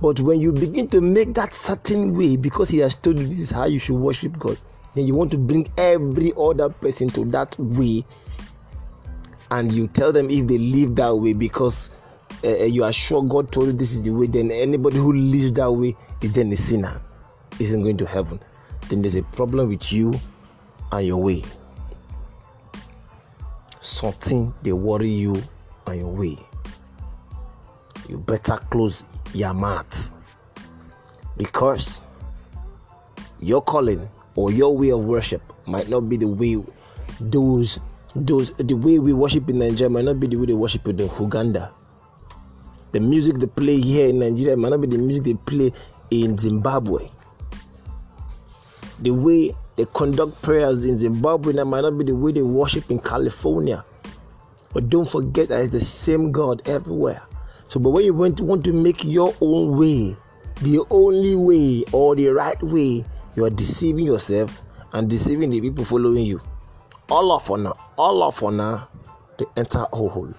But 0.03 0.19
when 0.21 0.41
you 0.41 0.53
begin 0.53 0.89
to 0.89 1.01
make 1.01 1.35
that 1.35 1.53
certain 1.53 2.17
way, 2.17 2.37
because 2.37 2.71
He 2.71 2.79
has 2.79 2.95
told 2.95 3.19
you 3.19 3.27
this 3.27 3.39
is 3.39 3.51
how 3.51 3.67
you 3.67 3.79
should 3.79 3.99
worship 3.99 4.39
God, 4.39 4.59
then 4.95 5.07
you 5.07 5.15
want 5.15 5.31
to 5.33 5.39
bring 5.39 5.71
every 5.77 6.33
other 6.37 6.69
person 6.69 7.09
to 7.11 7.25
that 7.27 7.59
way, 7.59 8.05
and 9.51 9.73
you 9.73 9.87
tell 9.89 10.13
them 10.13 10.31
if 10.31 10.47
they 10.47 10.59
live 10.59 10.97
that 10.97 11.15
way 11.15 11.33
because 11.33 11.91
uh, 12.45 12.65
you 12.65 12.83
are 12.85 12.93
sure 12.93 13.23
God 13.23 13.53
told 13.53 13.67
you 13.67 13.73
this 13.73 13.93
is 13.93 14.03
the 14.03 14.11
way, 14.11 14.27
then 14.27 14.51
anybody 14.51 14.97
who 14.97 15.13
lives 15.13 15.53
that 15.53 15.71
way 15.71 15.97
is 16.23 16.33
then 16.33 16.53
a 16.53 16.57
sinner, 16.57 17.01
isn't 17.59 17.83
going 17.83 17.97
to 17.99 18.07
heaven. 18.07 18.41
Then 18.89 19.03
there's 19.03 19.17
a 19.17 19.23
problem 19.23 19.69
with 19.69 19.93
you 19.93 20.19
and 20.93 21.07
your 21.07 21.23
way. 21.23 21.45
Something 23.81 24.53
they 24.63 24.73
worry 24.73 25.09
you 25.09 25.43
on 25.87 25.99
your 25.99 26.13
way. 26.13 26.37
You 28.09 28.19
better 28.19 28.57
close 28.71 29.05
your 29.33 29.55
mouth 29.55 30.11
because 31.37 32.01
your 33.39 33.63
calling 33.63 34.09
or 34.35 34.53
your 34.53 34.77
way 34.77 34.91
of 34.93 35.05
worship 35.07 35.41
might 35.67 35.89
not 35.89 36.09
be 36.09 36.17
the 36.17 36.29
way 36.29 36.63
those 37.21 37.79
those 38.15 38.53
the 38.55 38.75
way 38.75 38.99
we 38.99 39.13
worship 39.13 39.49
in 39.49 39.59
Nigeria 39.61 39.89
might 39.89 40.05
not 40.05 40.21
be 40.21 40.27
the 40.27 40.37
way 40.37 40.47
they 40.47 40.53
worship 40.55 40.87
in 40.89 40.99
Uganda. 40.99 41.73
The 42.93 43.01
music 43.01 43.37
they 43.39 43.47
play 43.47 43.81
here 43.81 44.09
in 44.09 44.19
Nigeria 44.19 44.57
might 44.57 44.71
not 44.71 44.81
be 44.81 44.89
the 44.89 44.99
music 44.99 45.25
they 45.25 45.35
play 45.35 45.73
in 46.11 46.37
Zimbabwe. 46.37 47.09
The 48.99 49.13
way 49.13 49.55
they 49.77 49.87
conduct 49.95 50.43
prayers 50.43 50.85
in 50.85 50.99
Zimbabwe 50.99 51.53
that 51.55 51.65
might 51.65 51.83
not 51.83 51.97
be 51.97 52.05
the 52.05 52.15
way 52.15 52.33
they 52.33 52.43
worship 52.43 52.91
in 52.91 52.99
California. 52.99 53.85
But 54.73 54.89
don't 54.89 55.09
forget 55.09 55.49
that 55.49 55.61
it's 55.61 55.71
the 55.71 55.81
same 55.81 56.33
God 56.33 56.63
everywhere. 56.69 57.23
So, 57.69 57.81
but 57.81 57.91
when 57.91 58.05
you 58.05 58.15
want 58.15 58.39
to, 58.39 58.45
want 58.45 58.65
to 58.65 58.73
make 58.73 59.05
your 59.05 59.35
own 59.41 59.79
way, 59.79 60.17
the 60.63 60.85
only 60.91 61.37
way 61.37 61.85
or 61.93 62.15
the 62.17 62.29
right 62.29 62.61
way, 62.63 63.05
you 63.37 63.45
are 63.45 63.51
deceiving 63.51 64.07
yourself 64.07 64.63
and 64.93 65.09
deceiving 65.09 65.51
the 65.51 65.61
people 65.61 65.85
following 65.85 66.25
you. 66.25 66.41
All 67.09 67.33
of 67.33 67.51
honor, 67.51 67.73
all 67.97 68.23
of 68.23 68.43
honor, 68.43 68.87
they 69.39 69.47
enter 69.57 69.87
a 69.93 69.97
hole. 69.97 70.35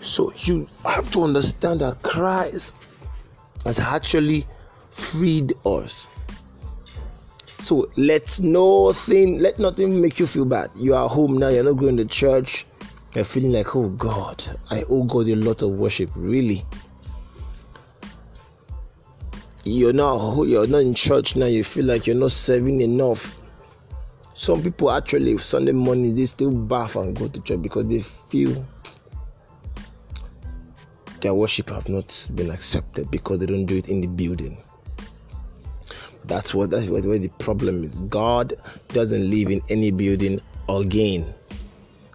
So 0.00 0.32
you 0.36 0.68
have 0.84 1.10
to 1.12 1.24
understand 1.24 1.80
that 1.80 2.02
Christ 2.02 2.74
has 3.64 3.80
actually 3.80 4.46
freed 4.90 5.54
us. 5.64 6.06
So 7.60 7.90
let 7.96 8.38
nothing, 8.40 9.38
let 9.38 9.58
nothing 9.58 10.00
make 10.00 10.18
you 10.18 10.26
feel 10.26 10.44
bad. 10.44 10.70
You 10.74 10.94
are 10.94 11.08
home 11.08 11.38
now, 11.38 11.48
you're 11.48 11.64
not 11.64 11.78
going 11.78 11.96
to 11.96 12.04
church 12.04 12.66
you're 13.16 13.24
feeling 13.24 13.52
like, 13.52 13.74
oh 13.74 13.88
God, 13.88 14.44
I 14.70 14.84
owe 14.90 15.04
God 15.04 15.26
a 15.28 15.36
lot 15.36 15.62
of 15.62 15.70
worship. 15.70 16.10
Really? 16.14 16.66
You're 19.64 19.94
not 19.94 20.42
you're 20.42 20.66
not 20.66 20.82
in 20.82 20.92
church 20.92 21.34
now, 21.34 21.46
you 21.46 21.64
feel 21.64 21.86
like 21.86 22.06
you're 22.06 22.14
not 22.14 22.32
serving 22.32 22.82
enough. 22.82 23.40
Some 24.34 24.62
people 24.62 24.90
actually 24.90 25.38
Sunday 25.38 25.72
morning 25.72 26.14
they 26.14 26.26
still 26.26 26.50
bath 26.50 26.94
and 26.96 27.16
go 27.16 27.26
to 27.26 27.40
church 27.40 27.62
because 27.62 27.88
they 27.88 28.00
feel 28.00 28.66
their 31.22 31.32
worship 31.32 31.70
have 31.70 31.88
not 31.88 32.28
been 32.34 32.50
accepted 32.50 33.10
because 33.10 33.38
they 33.38 33.46
don't 33.46 33.64
do 33.64 33.78
it 33.78 33.88
in 33.88 34.02
the 34.02 34.08
building. 34.08 34.62
That's 36.26 36.54
what 36.54 36.70
that's 36.70 36.88
where 36.88 37.00
the 37.00 37.30
problem 37.38 37.84
is. 37.84 37.96
God 37.96 38.54
doesn't 38.88 39.30
live 39.30 39.50
in 39.50 39.60
any 39.68 39.90
building 39.90 40.40
again. 40.68 41.32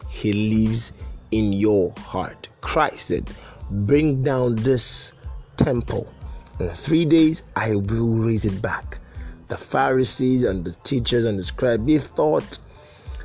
He 0.10 0.34
lives 0.34 0.91
in 1.32 1.53
your 1.53 1.91
heart. 1.94 2.50
Christ 2.60 3.08
said, 3.08 3.32
Bring 3.72 4.22
down 4.22 4.56
this 4.56 5.13
temple. 5.56 6.12
In 6.60 6.70
three 6.70 7.06
days, 7.06 7.44
I 7.56 7.75
will 7.75 8.13
raise 8.15 8.46
it 8.46 8.62
back. 8.62 9.00
The 9.48 9.58
Pharisees 9.58 10.44
and 10.44 10.63
the 10.65 10.74
teachers 10.84 11.25
and 11.25 11.39
the 11.39 11.44
scribes, 11.44 11.86
they 11.86 11.98
thought, 11.98 12.60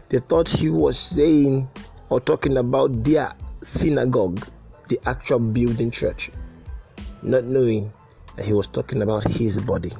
they 0.08 0.20
thought 0.20 0.48
he 0.48 0.70
was 0.70 0.98
saying 0.98 1.68
or 2.08 2.20
talking 2.20 2.56
about 2.56 3.04
their 3.04 3.32
synagogue, 3.62 4.46
the 4.88 4.98
actual 5.06 5.40
building 5.40 5.90
church, 5.90 6.30
not 7.22 7.44
knowing 7.44 7.92
that 8.36 8.44
he 8.44 8.52
was 8.52 8.68
talking 8.68 9.02
about 9.02 9.24
his 9.24 9.60
body. 9.60 9.92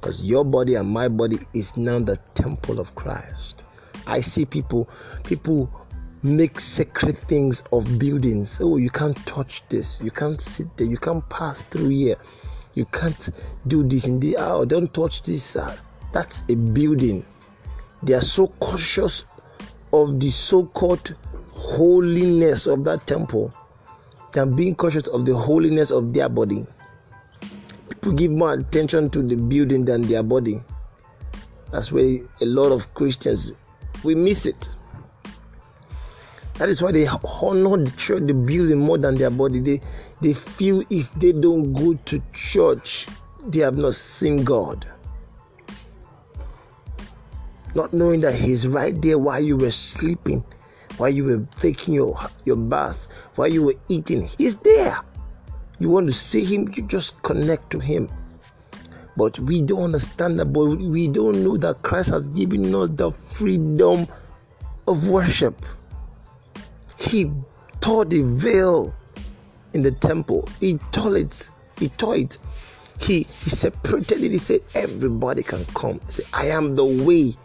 Because 0.00 0.24
your 0.24 0.44
body 0.44 0.76
and 0.76 0.88
my 0.88 1.08
body 1.08 1.38
is 1.52 1.76
now 1.76 1.98
the 1.98 2.16
temple 2.34 2.80
of 2.80 2.94
Christ. 2.94 3.64
I 4.06 4.22
see 4.22 4.46
people, 4.46 4.88
people 5.24 5.70
make 6.22 6.58
sacred 6.58 7.18
things 7.18 7.62
of 7.72 7.98
buildings. 7.98 8.60
Oh, 8.62 8.78
you 8.78 8.88
can't 8.88 9.16
touch 9.26 9.62
this. 9.68 10.00
You 10.02 10.10
can't 10.10 10.40
sit 10.40 10.74
there. 10.78 10.86
You 10.86 10.96
can't 10.96 11.26
pass 11.28 11.62
through 11.64 11.90
here. 11.90 12.16
You 12.74 12.86
can't 12.86 13.28
do 13.66 13.82
this 13.82 14.06
in 14.06 14.20
the 14.20 14.36
oh, 14.38 14.64
don't 14.64 14.92
touch 14.94 15.22
this. 15.22 15.56
Uh, 15.56 15.76
that's 16.12 16.44
a 16.48 16.54
building. 16.54 17.26
They 18.02 18.14
are 18.14 18.22
so 18.22 18.48
cautious 18.60 19.24
of 19.92 20.18
the 20.18 20.30
so-called 20.30 21.14
holiness 21.52 22.66
of 22.66 22.84
that 22.84 23.06
temple 23.06 23.52
than 24.32 24.56
being 24.56 24.74
cautious 24.74 25.08
of 25.08 25.26
the 25.26 25.34
holiness 25.36 25.90
of 25.90 26.14
their 26.14 26.28
body. 26.28 26.66
People 27.90 28.12
give 28.12 28.30
more 28.30 28.54
attention 28.54 29.10
to 29.10 29.22
the 29.22 29.36
building 29.36 29.84
than 29.84 30.02
their 30.02 30.22
body. 30.22 30.62
That's 31.70 31.92
where 31.92 32.20
a 32.40 32.46
lot 32.46 32.72
of 32.72 32.92
Christians 32.94 33.52
we 34.02 34.14
miss 34.14 34.46
it. 34.46 34.68
That 36.54 36.68
is 36.68 36.82
why 36.82 36.92
they 36.92 37.06
honor 37.06 37.84
the 37.84 37.92
church, 37.96 38.26
the 38.26 38.34
building 38.34 38.78
more 38.78 38.98
than 38.98 39.14
their 39.14 39.30
body. 39.30 39.60
They 39.60 39.80
they 40.20 40.34
feel 40.34 40.82
if 40.90 41.12
they 41.14 41.32
don't 41.32 41.72
go 41.72 41.94
to 41.94 42.22
church, 42.32 43.06
they 43.48 43.60
have 43.60 43.78
not 43.78 43.94
seen 43.94 44.44
God. 44.44 44.86
Not 47.74 47.92
knowing 47.92 48.20
that 48.20 48.34
He's 48.34 48.66
right 48.66 49.00
there 49.00 49.18
while 49.18 49.40
you 49.40 49.56
were 49.56 49.70
sleeping, 49.70 50.44
while 50.98 51.08
you 51.08 51.24
were 51.24 51.46
taking 51.58 51.94
your, 51.94 52.18
your 52.44 52.56
bath, 52.56 53.08
while 53.36 53.48
you 53.48 53.62
were 53.62 53.76
eating. 53.88 54.28
He's 54.36 54.56
there. 54.56 55.00
You 55.80 55.88
want 55.88 56.06
to 56.06 56.12
see 56.12 56.44
Him, 56.44 56.72
you 56.76 56.82
just 56.84 57.20
connect 57.22 57.70
to 57.70 57.80
Him. 57.80 58.08
But 59.16 59.38
we 59.40 59.60
don't 59.62 59.82
understand 59.82 60.38
that, 60.38 60.46
but 60.46 60.66
we 60.66 61.08
don't 61.08 61.42
know 61.42 61.56
that 61.56 61.82
Christ 61.82 62.10
has 62.10 62.28
given 62.28 62.72
us 62.74 62.90
the 62.92 63.10
freedom 63.10 64.06
of 64.86 65.08
worship. 65.08 65.60
He 66.96 67.30
tore 67.80 68.04
the 68.04 68.22
veil 68.22 68.94
in 69.72 69.82
the 69.82 69.92
temple. 69.92 70.48
He 70.60 70.78
tore 70.92 71.16
it. 71.16 71.50
He 71.78 71.88
tore 71.88 72.16
it. 72.16 72.38
He, 73.00 73.26
he 73.42 73.50
separated 73.50 74.22
it. 74.22 74.30
He 74.30 74.38
said, 74.38 74.60
Everybody 74.74 75.42
can 75.42 75.64
come. 75.74 76.00
He 76.06 76.12
said, 76.12 76.26
I 76.32 76.46
am 76.46 76.76
the 76.76 76.84
way, 76.84 77.36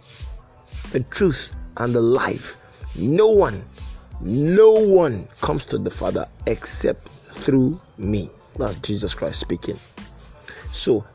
the 0.91 0.99
truth, 0.99 1.55
and 1.77 1.95
the 1.95 2.01
life. 2.01 2.57
No 2.95 3.27
one 3.27 3.63
No 4.21 4.71
one 4.71 5.27
comes 5.41 5.65
to 5.65 5.77
the 5.77 5.89
Father 5.89 6.27
except 6.47 7.09
through 7.35 7.79
me. 7.97 8.29
That's 8.57 8.75
Jesus 8.77 9.13
Christ 9.13 9.39
speaking. 9.39 9.77
So, 10.71 11.05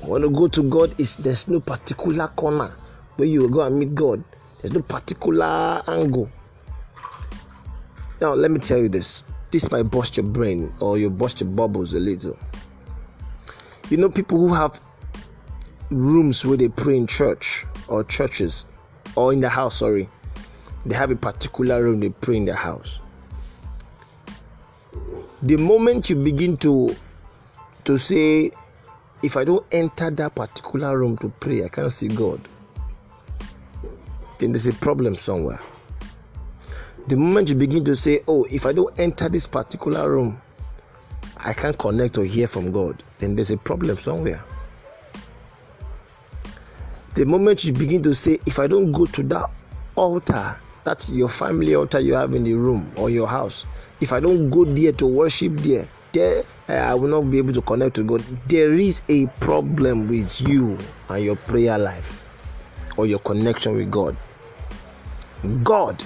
when 0.00 0.22
you 0.22 0.30
go 0.30 0.48
to 0.48 0.62
God, 0.62 0.98
is 1.00 1.16
there's 1.16 1.48
no 1.48 1.60
particular 1.60 2.28
corner 2.28 2.74
where 3.16 3.28
you 3.28 3.48
go 3.48 3.62
and 3.62 3.78
meet 3.78 3.94
God. 3.94 4.22
There's 4.60 4.72
no 4.72 4.82
particular 4.82 5.82
angle. 5.86 6.30
Now, 8.20 8.34
let 8.34 8.50
me 8.50 8.58
tell 8.58 8.78
you 8.78 8.88
this. 8.88 9.24
This 9.50 9.70
might 9.70 9.84
bust 9.84 10.16
your 10.16 10.26
brain 10.26 10.72
or 10.80 10.98
you 10.98 11.10
bust 11.10 11.40
your 11.40 11.50
bubbles 11.50 11.94
a 11.94 11.98
little. 11.98 12.38
You 13.90 13.96
know, 13.96 14.08
people 14.08 14.38
who 14.38 14.52
have 14.52 14.80
rooms 15.90 16.44
where 16.44 16.56
they 16.56 16.68
pray 16.68 16.96
in 16.96 17.06
church 17.06 17.64
or 17.88 18.04
churches 18.04 18.66
or 19.14 19.32
in 19.32 19.40
the 19.40 19.48
house, 19.48 19.76
sorry, 19.76 20.08
they 20.84 20.94
have 20.94 21.10
a 21.10 21.16
particular 21.16 21.82
room 21.82 22.00
they 22.00 22.10
pray 22.10 22.36
in 22.36 22.44
the 22.44 22.54
house. 22.54 23.00
The 25.46 25.56
moment 25.56 26.10
you 26.10 26.16
begin 26.16 26.56
to 26.56 26.96
to 27.84 27.96
say, 27.96 28.50
if 29.22 29.36
I 29.36 29.44
don't 29.44 29.64
enter 29.70 30.10
that 30.10 30.34
particular 30.34 30.98
room 30.98 31.16
to 31.18 31.28
pray, 31.28 31.64
I 31.64 31.68
can't 31.68 31.92
see 31.92 32.08
God, 32.08 32.40
then 34.38 34.50
there's 34.50 34.66
a 34.66 34.72
problem 34.72 35.14
somewhere. 35.14 35.60
The 37.06 37.16
moment 37.16 37.48
you 37.48 37.54
begin 37.54 37.84
to 37.84 37.94
say, 37.94 38.22
oh, 38.26 38.44
if 38.50 38.66
I 38.66 38.72
don't 38.72 38.98
enter 38.98 39.28
this 39.28 39.46
particular 39.46 40.10
room, 40.10 40.42
I 41.36 41.52
can't 41.52 41.78
connect 41.78 42.18
or 42.18 42.24
hear 42.24 42.48
from 42.48 42.72
God, 42.72 43.04
then 43.18 43.36
there's 43.36 43.52
a 43.52 43.56
problem 43.56 43.98
somewhere. 43.98 44.42
The 47.14 47.24
moment 47.24 47.64
you 47.64 47.72
begin 47.72 48.02
to 48.02 48.16
say, 48.16 48.40
if 48.46 48.58
I 48.58 48.66
don't 48.66 48.90
go 48.90 49.06
to 49.06 49.22
that 49.22 49.48
altar, 49.94 50.56
that's 50.86 51.10
your 51.10 51.28
family 51.28 51.74
altar 51.74 51.98
you 51.98 52.14
have 52.14 52.32
in 52.36 52.44
the 52.44 52.54
room 52.54 52.92
or 52.96 53.10
your 53.10 53.26
house, 53.26 53.66
if 54.00 54.12
I 54.12 54.20
don't 54.20 54.50
go 54.50 54.64
there 54.64 54.92
to 54.92 55.06
worship 55.06 55.52
there, 55.56 55.84
there 56.12 56.44
eh, 56.68 56.78
I 56.78 56.94
will 56.94 57.08
not 57.08 57.28
be 57.28 57.38
able 57.38 57.52
to 57.54 57.60
connect 57.60 57.96
to 57.96 58.04
God. 58.04 58.22
There 58.46 58.74
is 58.74 59.02
a 59.08 59.26
problem 59.40 60.06
with 60.06 60.40
you 60.42 60.78
and 61.08 61.24
your 61.24 61.34
prayer 61.34 61.76
life 61.76 62.24
or 62.96 63.04
your 63.06 63.18
connection 63.18 63.74
with 63.74 63.90
God. 63.90 64.16
God, 65.64 66.02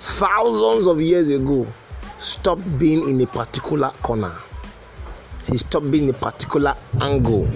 thousands 0.00 0.86
of 0.86 0.98
years 0.98 1.28
ago, 1.28 1.66
stopped 2.18 2.78
being 2.78 3.06
in 3.10 3.20
a 3.20 3.26
particular 3.26 3.90
corner. 4.02 4.32
He 5.48 5.58
stopped 5.58 5.90
being 5.90 6.04
in 6.04 6.10
a 6.10 6.18
particular 6.18 6.74
angle. 7.02 7.46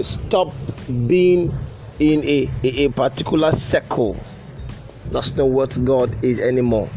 Stop 0.00 0.52
being 1.06 1.56
in 1.98 2.24
a, 2.24 2.50
a, 2.64 2.84
a 2.84 2.90
particular 2.90 3.52
circle. 3.52 4.16
That's 5.10 5.34
not 5.34 5.48
what 5.48 5.78
God 5.84 6.24
is 6.24 6.40
anymore. 6.40 6.90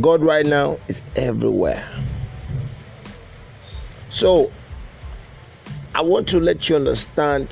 God 0.00 0.22
right 0.22 0.46
now 0.46 0.78
is 0.88 1.02
everywhere. 1.16 1.86
So, 4.10 4.52
I 5.94 6.00
want 6.00 6.28
to 6.28 6.40
let 6.40 6.68
you 6.68 6.76
understand 6.76 7.48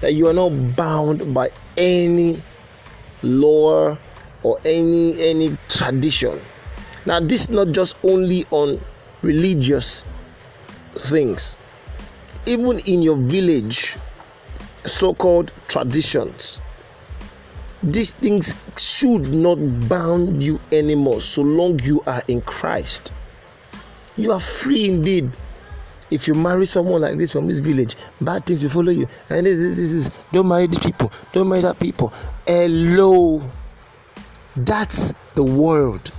that 0.00 0.14
you 0.14 0.28
are 0.28 0.32
not 0.32 0.76
bound 0.76 1.34
by 1.34 1.50
any 1.76 2.42
law 3.22 3.96
or 4.42 4.58
any 4.64 5.20
any 5.20 5.56
tradition. 5.68 6.40
Now, 7.06 7.20
this 7.20 7.42
is 7.42 7.50
not 7.50 7.72
just 7.72 7.96
only 8.04 8.44
on 8.50 8.80
religious 9.22 10.04
things. 10.96 11.56
Even 12.46 12.78
in 12.80 13.02
your 13.02 13.16
village, 13.16 13.96
so-called 14.84 15.52
traditions, 15.68 16.60
these 17.82 18.12
things 18.12 18.54
should 18.76 19.32
not 19.32 19.56
bound 19.88 20.42
you 20.42 20.60
anymore 20.70 21.20
so 21.20 21.42
long 21.42 21.78
you 21.80 22.02
are 22.06 22.22
in 22.28 22.42
Christ. 22.42 23.12
You 24.16 24.32
are 24.32 24.40
free 24.40 24.88
indeed. 24.88 25.30
If 26.10 26.26
you 26.26 26.34
marry 26.34 26.66
someone 26.66 27.02
like 27.02 27.16
this 27.18 27.32
from 27.32 27.46
this 27.46 27.60
village, 27.60 27.96
bad 28.20 28.44
things 28.44 28.62
will 28.62 28.70
follow 28.70 28.90
you. 28.90 29.08
And 29.28 29.46
this, 29.46 29.56
this 29.56 29.90
is 29.92 30.10
don't 30.32 30.48
marry 30.48 30.66
these 30.66 30.80
people, 30.80 31.12
don't 31.32 31.48
marry 31.48 31.62
that 31.62 31.78
people. 31.78 32.12
Hello. 32.46 33.42
That's 34.56 35.14
the 35.36 35.44
world. 35.44 36.12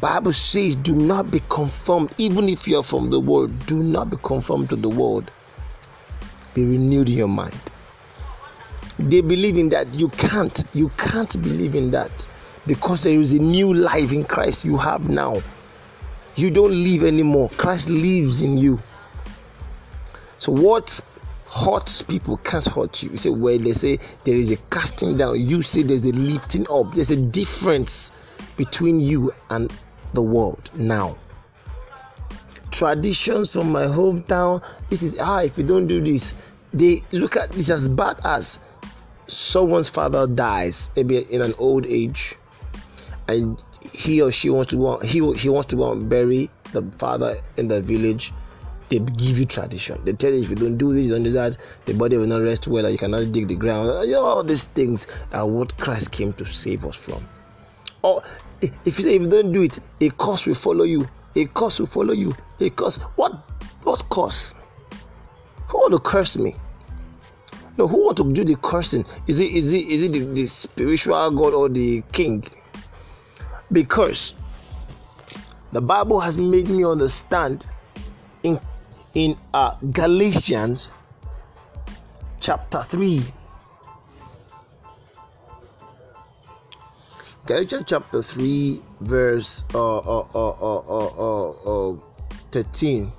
Bible 0.00 0.32
says, 0.32 0.76
do 0.76 0.94
not 0.94 1.30
be 1.30 1.40
conformed, 1.48 2.14
even 2.18 2.48
if 2.48 2.66
you 2.66 2.78
are 2.78 2.82
from 2.82 3.10
the 3.10 3.20
world, 3.20 3.66
do 3.66 3.82
not 3.82 4.10
be 4.10 4.16
conformed 4.22 4.70
to 4.70 4.76
the 4.76 4.88
world. 4.88 5.30
Be 6.54 6.64
renewed 6.64 7.08
in 7.08 7.16
your 7.16 7.28
mind. 7.28 7.60
They 8.98 9.20
believe 9.20 9.56
in 9.56 9.70
that. 9.70 9.94
You 9.94 10.08
can't 10.10 10.64
you 10.74 10.90
can't 10.90 11.40
believe 11.42 11.74
in 11.74 11.90
that. 11.92 12.28
Because 12.66 13.02
there 13.02 13.18
is 13.18 13.32
a 13.32 13.38
new 13.38 13.74
life 13.74 14.12
in 14.12 14.24
christ 14.24 14.64
you 14.64 14.76
have 14.76 15.08
now. 15.08 15.42
You 16.36 16.50
don't 16.50 16.70
live 16.70 17.02
anymore. 17.02 17.50
Christ 17.56 17.88
lives 17.88 18.42
in 18.42 18.56
you. 18.56 18.80
So 20.38 20.52
what 20.52 21.00
hurts 21.50 22.02
people 22.02 22.36
can't 22.38 22.66
hurt 22.66 23.02
you. 23.02 23.10
You 23.10 23.16
say 23.16 23.30
well 23.30 23.58
they 23.58 23.72
say 23.72 23.98
there 24.24 24.36
is 24.36 24.50
a 24.50 24.56
casting 24.70 25.16
down. 25.16 25.40
You 25.40 25.62
say 25.62 25.82
there's 25.82 26.04
a 26.04 26.12
lifting 26.12 26.66
up. 26.70 26.94
There's 26.94 27.10
a 27.10 27.16
difference 27.16 28.12
between 28.56 29.00
you 29.00 29.32
and 29.50 29.72
the 30.12 30.22
world 30.22 30.70
now 30.74 31.16
traditions 32.72 33.52
from 33.52 33.70
my 33.70 33.84
hometown 33.84 34.62
this 34.90 35.02
is 35.02 35.16
ah 35.20 35.42
if 35.42 35.56
you 35.56 35.64
don't 35.64 35.86
do 35.86 36.00
this 36.00 36.34
they 36.72 37.02
look 37.12 37.36
at 37.36 37.50
this 37.52 37.70
as 37.70 37.88
bad 37.88 38.18
as 38.24 38.58
someone's 39.26 39.88
father 39.88 40.26
dies, 40.26 40.88
maybe 40.96 41.18
in 41.18 41.42
an 41.42 41.54
old 41.58 41.86
age, 41.86 42.34
and 43.28 43.62
he 43.80 44.20
or 44.20 44.30
she 44.30 44.50
wants 44.50 44.70
to 44.70 44.76
go, 44.76 44.86
on, 44.86 45.06
he 45.06 45.18
he 45.34 45.48
wants 45.48 45.68
to 45.70 45.76
go 45.76 45.92
and 45.92 46.08
bury 46.08 46.50
the 46.72 46.82
father 46.98 47.36
in 47.56 47.68
the 47.68 47.80
village. 47.80 48.32
They 48.88 48.98
give 48.98 49.38
you 49.38 49.46
tradition. 49.46 50.02
They 50.04 50.12
tell 50.12 50.32
you 50.32 50.42
if 50.42 50.50
you 50.50 50.56
don't 50.56 50.76
do 50.76 50.92
this, 50.92 51.06
you 51.06 51.12
don't 51.12 51.22
do 51.22 51.32
that, 51.32 51.56
the 51.86 51.94
body 51.94 52.18
will 52.18 52.26
not 52.26 52.42
rest 52.42 52.68
well. 52.68 52.88
You 52.90 52.98
cannot 52.98 53.32
dig 53.32 53.48
the 53.48 53.54
ground. 53.54 53.88
All 54.14 54.44
these 54.44 54.64
things 54.64 55.06
are 55.32 55.46
what 55.46 55.76
Christ 55.78 56.10
came 56.10 56.34
to 56.34 56.44
save 56.44 56.84
us 56.84 56.96
from. 56.96 57.26
Or 58.02 58.22
if 58.60 58.72
you 58.84 59.04
say 59.04 59.14
if 59.14 59.22
you 59.22 59.28
don't 59.28 59.52
do 59.52 59.62
it, 59.62 59.78
a 60.00 60.10
curse 60.10 60.44
will 60.44 60.54
follow 60.54 60.84
you. 60.84 61.08
A 61.36 61.46
curse 61.46 61.80
will 61.80 61.86
follow 61.86 62.12
you. 62.12 62.32
A 62.60 62.70
curse. 62.70 62.98
What? 63.16 63.32
What 63.82 64.08
curse? 64.10 64.54
Who 65.68 65.78
want 65.78 65.92
to 65.92 65.98
curse 65.98 66.36
me? 66.36 66.54
No, 67.78 67.88
who 67.88 68.04
want 68.04 68.18
to 68.18 68.30
do 68.30 68.44
the 68.44 68.56
cursing? 68.56 69.06
Is 69.26 69.38
it 69.38 69.50
is 69.50 69.72
it 69.72 69.88
is 69.88 70.02
it 70.02 70.12
the, 70.12 70.20
the 70.20 70.46
spiritual 70.46 71.30
God 71.30 71.54
or 71.54 71.68
the 71.68 72.02
king? 72.12 72.44
Because 73.72 74.34
the 75.72 75.80
Bible 75.80 76.20
has 76.20 76.36
made 76.36 76.68
me 76.68 76.84
understand 76.84 77.64
in 78.42 78.60
in 79.14 79.38
uh, 79.54 79.76
Galatians 79.92 80.90
chapter 82.40 82.82
3 82.82 83.22
Galatians 87.44 87.84
chapter 87.86 88.22
3 88.22 88.80
verse 89.00 89.64
uh, 89.74 89.98
uh, 89.98 90.26
uh, 90.34 90.50
uh, 90.50 90.78
uh, 90.78 91.50
uh, 91.50 91.90
uh 91.90 91.96
13 92.52 93.12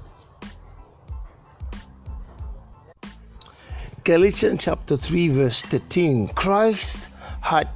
Galatians 4.05 4.59
chapter 4.62 4.97
3, 4.97 5.29
verse 5.29 5.63
13 5.63 6.27
Christ 6.36 7.07
had 7.39 7.69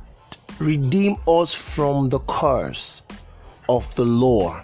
redeemed 0.60 1.17
us 1.25 1.53
from 1.53 2.10
the 2.10 2.19
curse 2.19 3.01
of 3.69 3.93
the 3.95 4.03
law, 4.03 4.62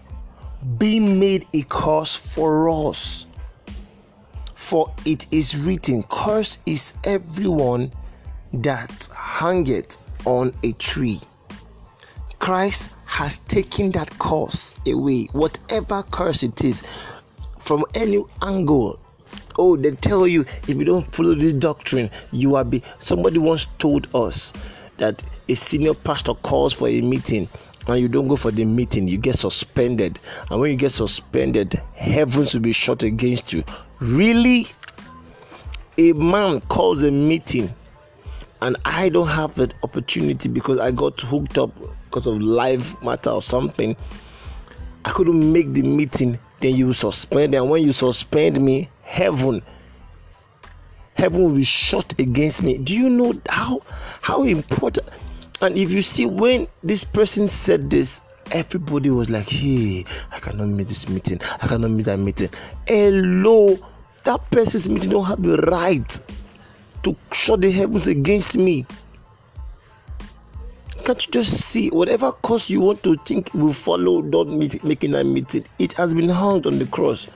being 0.77 1.19
made 1.19 1.47
a 1.53 1.61
curse 1.63 2.15
for 2.15 2.69
us. 2.69 3.25
For 4.55 4.93
it 5.05 5.25
is 5.31 5.57
written, 5.57 6.03
Curse 6.03 6.59
is 6.65 6.93
everyone 7.05 7.93
that 8.51 9.07
hangeth 9.15 9.97
on 10.25 10.53
a 10.63 10.73
tree. 10.73 11.21
Christ 12.43 12.89
has 13.06 13.38
taken 13.38 13.91
that 13.91 14.10
curse 14.19 14.75
away, 14.86 15.29
whatever 15.32 16.03
curse 16.12 16.43
it 16.43 16.62
is, 16.65 16.84
from 17.58 17.86
any 17.93 18.21
angle. 18.41 18.99
Oh 19.58 19.77
they 19.77 19.91
tell 19.91 20.27
you 20.27 20.43
if 20.67 20.75
you 20.75 20.84
don't 20.84 21.10
follow 21.15 21.36
this 21.36 21.53
doctrine 21.53 22.10
you 22.34 22.58
are 22.58 22.65
be 22.65 22.84
somebody 22.99 23.38
once 23.38 23.67
told 23.79 24.13
us 24.13 24.51
that 24.97 25.23
a 25.47 25.53
senior 25.53 25.93
pastor 25.93 26.34
calls 26.34 26.73
for 26.73 26.89
a 26.89 26.99
meeting 26.99 27.47
and 27.88 28.01
you 28.01 28.10
don't 28.10 28.27
go 28.27 28.36
for 28.36 28.51
the 28.51 28.65
meeting 28.65 29.08
you 29.08 29.17
get 29.17 29.39
suspended. 29.39 30.19
And 30.51 30.60
when 30.60 30.71
you 30.71 30.75
get 30.75 30.91
suspended 30.91 31.82
heavens 31.95 32.53
will 32.53 32.60
be 32.60 32.73
shut 32.73 33.03
against 33.03 33.53
you. 33.53 33.63
Really? 34.01 34.67
A 35.97 36.12
man 36.12 36.60
calls 36.60 37.03
a 37.03 37.12
meeting 37.12 37.73
and 38.62 38.75
i 38.86 39.10
don't 39.10 39.27
have 39.27 39.53
that 39.56 39.73
opportunity 39.84 40.47
because 40.47 40.79
i 40.79 40.89
got 40.89 41.19
hooked 41.19 41.58
up 41.58 41.71
because 42.13 42.28
of 42.28 42.41
life 42.41 43.02
matter 43.02 43.32
or 43.32 43.41
something 43.41 43.95
i 45.06 45.12
couldn't 45.12 45.52
make 45.52 45.73
the 45.73 45.82
meeting 45.82 46.38
then 46.60 46.76
you 46.76 46.93
suspend 46.93 47.56
and 47.56 47.69
when 47.69 47.84
you 47.84 47.91
suspend 47.91 48.62
me 48.62 48.89
heaven 49.02 49.62
heaven 51.15 51.41
will 51.41 51.56
be 51.56 51.63
shut 51.63 52.13
against 52.19 52.63
me. 52.63 52.78
Do 52.78 52.95
you 52.95 53.10
know 53.10 53.34
how 53.49 53.82
how 54.21 54.43
important? 54.43 55.08
And 55.62 55.78
if 55.78 55.91
you 55.91 56.02
see 56.02 56.26
when 56.26 56.67
this 56.84 57.04
person 57.04 57.47
said 57.47 57.89
this, 57.89 58.21
everybody 58.52 59.10
was 59.10 59.30
like, 59.30 59.47
"Hey, 59.47 60.06
I 60.32 60.39
cannot 60.39 60.67
miss 60.69 60.88
this 60.88 61.10
meeting. 61.10 61.39
I 61.62 61.67
cannot 61.67 61.91
miss 61.91 62.06
that 62.06 62.19
meeting." 62.19 62.49
Hello, 62.88 63.78
that 64.23 64.49
person's 64.52 64.89
meeting 64.89 65.10
don't 65.10 65.26
have 65.26 65.41
the 65.41 65.58
right 65.58 66.21
to 67.04 67.15
shut 67.32 67.62
the 67.62 67.71
heavens 67.71 68.08
against 68.08 68.58
me. 68.58 68.86
Can't 71.03 71.25
you 71.25 71.33
just 71.33 71.65
see 71.65 71.89
whatever 71.89 72.31
course 72.31 72.69
you 72.69 72.79
want 72.79 73.03
to 73.03 73.17
think 73.25 73.53
will 73.53 73.73
follow 73.73 74.21
don't 74.21 74.57
meet, 74.57 74.81
making 74.85 75.11
that 75.11 75.25
meeting? 75.25 75.65
It 75.77 75.91
has 75.93 76.13
been 76.13 76.29
hung 76.29 76.65
on 76.65 76.79
the 76.79 76.85
cross. 76.85 77.27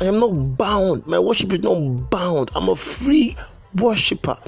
I 0.00 0.04
am 0.04 0.20
not 0.20 0.56
bound. 0.56 1.04
My 1.08 1.18
worship 1.18 1.52
is 1.52 1.60
not 1.60 2.10
bound. 2.10 2.52
I'm 2.54 2.68
a 2.68 2.76
free 2.76 3.36
worshiper. 3.74 4.38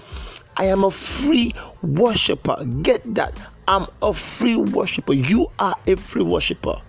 I 0.57 0.67
am 0.67 0.85
a 0.85 0.93
free 0.93 1.53
worshiper. 1.83 2.65
Get 2.83 3.15
that? 3.17 3.37
I'm 3.67 3.89
a 4.03 4.15
free 4.15 4.57
worshiper. 4.57 5.15
You 5.15 5.51
are 5.59 5.75
a 5.89 5.97
free 5.97 6.23
worshiper. 6.23 6.81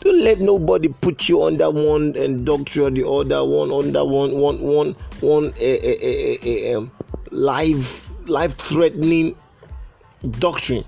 Don't 0.00 0.20
let 0.20 0.40
nobody 0.40 0.88
put 0.88 1.28
you 1.28 1.44
under 1.44 1.70
one 1.70 2.16
eh, 2.16 2.24
and 2.24 2.44
doctor 2.44 2.90
the 2.90 3.06
other 3.06 3.44
one 3.44 3.70
under 3.70 4.04
one 4.04 4.32
one 4.32 4.60
one 4.60 4.96
one 5.20 5.54
a, 5.58 5.62
a, 5.62 6.06
a, 6.06 6.38
a, 6.42 6.80
a, 6.80 6.90
life 7.30 8.08
life 8.28 8.56
threatening 8.56 9.36
doctrine 10.38 10.84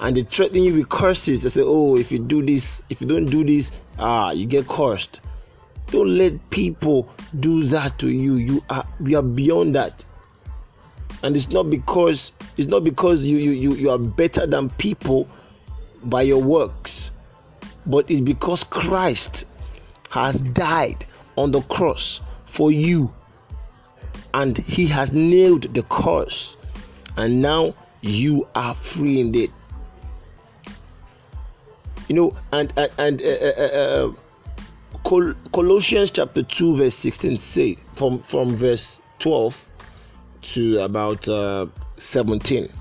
and 0.00 0.16
they 0.16 0.22
threaten 0.22 0.62
you 0.62 0.74
with 0.74 0.88
curses. 0.88 1.40
They 1.40 1.48
say 1.48 1.62
oh 1.64 1.96
if 1.96 2.12
you 2.12 2.18
do 2.18 2.44
this 2.44 2.82
if 2.90 3.00
you 3.00 3.06
don't 3.06 3.26
do 3.26 3.44
this 3.44 3.70
ah 3.98 4.30
you 4.30 4.46
get 4.46 4.66
cursed. 4.66 5.20
Don't 5.86 6.18
let 6.18 6.50
people 6.50 7.10
do 7.40 7.64
that 7.64 7.98
to 7.98 8.10
you. 8.10 8.34
You 8.34 8.64
are 8.70 8.86
you 9.00 9.18
are 9.18 9.22
beyond 9.22 9.74
that. 9.74 10.04
And 11.22 11.36
it's 11.36 11.48
not 11.48 11.70
because 11.70 12.32
it's 12.56 12.68
not 12.68 12.84
because 12.84 13.24
you 13.24 13.38
you 13.38 13.50
you, 13.52 13.74
you 13.74 13.90
are 13.90 13.98
better 13.98 14.46
than 14.46 14.70
people 14.70 15.28
by 16.04 16.22
your 16.22 16.40
works 16.40 17.10
but 17.88 18.08
it's 18.10 18.20
because 18.20 18.62
christ 18.64 19.44
has 20.10 20.40
died 20.40 21.04
on 21.36 21.50
the 21.50 21.60
cross 21.62 22.20
for 22.46 22.70
you 22.70 23.12
and 24.34 24.58
he 24.58 24.86
has 24.86 25.12
nailed 25.12 25.72
the 25.74 25.82
curse 25.84 26.56
and 27.18 27.42
now 27.42 27.74
you 28.00 28.46
are 28.54 28.74
free 28.74 29.20
indeed. 29.20 29.52
You 32.08 32.14
know 32.14 32.36
and 32.52 32.72
and, 32.76 32.90
and 32.96 33.22
uh, 33.22 33.24
uh, 33.24 33.62
uh, 33.82 34.12
Col- 35.04 35.34
colossians 35.52 36.10
chapter 36.10 36.42
2 36.42 36.76
verse 36.76 36.94
16 36.94 37.38
say 37.38 37.76
from 37.96 38.20
from 38.20 38.54
verse 38.54 39.00
12 39.18 39.64
to 40.42 40.78
about 40.80 41.28
uh, 41.28 41.66
17 41.98 42.72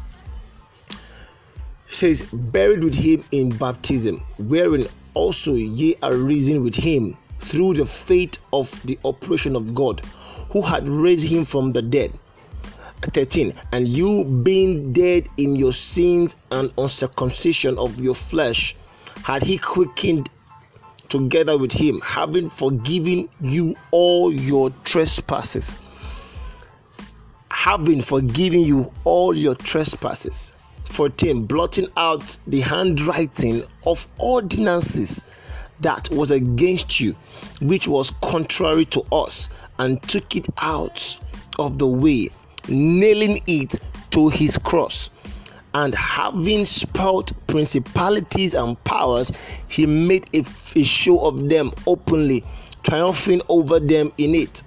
says 1.90 2.22
buried 2.32 2.84
with 2.84 2.96
him 2.96 3.24
in 3.32 3.50
baptism 3.50 4.22
wherein 4.38 4.88
also 5.14 5.54
ye 5.54 5.96
are 6.04 6.16
risen 6.16 6.64
with 6.64 6.76
him 6.76 7.18
through 7.40 7.74
the 7.74 7.86
faith 7.86 8.38
of 8.54 8.70
the 8.86 8.98
operation 9.04 9.56
of 9.56 9.74
god 9.76 10.02
who 10.52 10.62
had 10.62 10.88
raised 10.88 11.26
him 11.26 11.44
from 11.46 11.72
the 11.74 11.82
dead 11.82 12.12
13 13.02 13.54
and 13.72 13.88
you 13.88 14.24
being 14.24 14.92
dead 14.94 15.30
in 15.38 15.56
your 15.56 15.74
sins 15.74 16.36
and 16.52 16.72
uncircumcision 16.78 17.78
of 17.78 18.00
your 18.00 18.16
flesh 18.16 18.76
had 19.24 19.44
he 19.44 19.58
quickened 19.58 20.30
together 21.10 21.58
with 21.58 21.72
him 21.72 22.02
having 22.02 22.50
forgiven 22.50 23.30
you 23.40 23.76
all 23.92 24.34
your 24.34 24.70
trespasses 24.84 25.72
having 27.68 28.02
forgiven 28.02 28.62
you 28.62 28.90
all 29.04 29.36
your 29.36 29.56
trespasses. 29.56 30.54
14 30.90 31.46
blotting 31.46 31.88
out 31.98 32.38
the 32.48 32.62
handwriting 32.62 33.62
of 33.86 34.08
ordinances 34.20 35.26
that 35.82 36.10
was 36.12 36.32
against 36.32 37.00
you 37.02 37.14
which 37.60 37.88
was 37.88 38.14
contrary 38.22 38.86
to 38.86 39.02
us 39.12 39.50
and 39.80 40.02
took 40.04 40.36
it 40.36 40.48
out 40.60 41.18
of 41.60 41.78
the 41.78 41.86
way 41.88 42.30
nailing 42.70 43.42
it 43.48 43.76
to 44.12 44.30
his 44.30 44.58
cross. 44.58 45.10
And 45.74 45.94
having 45.94 46.66
spoiled 46.66 47.36
principalities 47.48 48.54
and 48.54 48.82
powers, 48.84 49.32
he 49.68 49.86
made 49.86 50.28
a, 50.34 50.44
a 50.76 50.84
show 50.84 51.20
of 51.20 51.50
them 51.50 51.72
openly, 51.86 52.44
triumphing 52.84 53.42
over 53.50 53.80
them 53.80 54.12
in 54.18 54.34
it. 54.34 54.64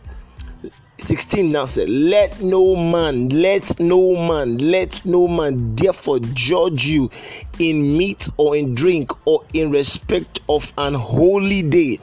16 1.00 1.50
now 1.50 1.64
said, 1.64 1.88
Let 1.88 2.40
no 2.42 2.76
man, 2.76 3.30
let 3.30 3.80
no 3.80 4.14
man, 4.14 4.58
let 4.58 5.04
no 5.04 5.26
man 5.26 5.74
therefore 5.74 6.20
judge 6.34 6.84
you 6.84 7.10
in 7.58 7.96
meat 7.96 8.28
or 8.36 8.54
in 8.54 8.74
drink 8.74 9.10
or 9.26 9.44
in 9.54 9.70
respect 9.70 10.40
of 10.48 10.72
an 10.78 10.94
holy 10.94 11.62
day 11.62 11.98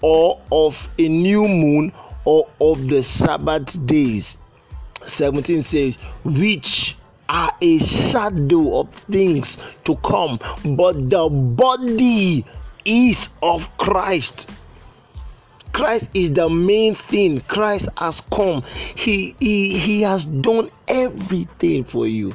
or 0.00 0.40
of 0.52 0.88
a 0.98 1.08
new 1.08 1.46
moon 1.48 1.92
or 2.24 2.48
of 2.60 2.88
the 2.88 3.02
Sabbath 3.02 3.84
days 3.86 4.38
17 5.02 5.62
says, 5.62 5.96
which 6.24 6.96
are 7.28 7.52
a 7.60 7.78
shadow 7.78 8.80
of 8.80 8.92
things 9.10 9.58
to 9.84 9.96
come, 9.96 10.38
but 10.76 11.10
the 11.10 11.28
body 11.28 12.44
is 12.84 13.28
of 13.42 13.76
Christ. 13.76 14.50
Christ 15.72 16.10
is 16.14 16.32
the 16.32 16.48
main 16.48 16.94
thing. 16.94 17.40
Christ 17.42 17.88
has 17.98 18.20
come. 18.32 18.62
He, 18.96 19.36
he, 19.38 19.78
he 19.78 20.02
has 20.02 20.24
done 20.24 20.70
everything 20.88 21.84
for 21.84 22.06
you. 22.06 22.32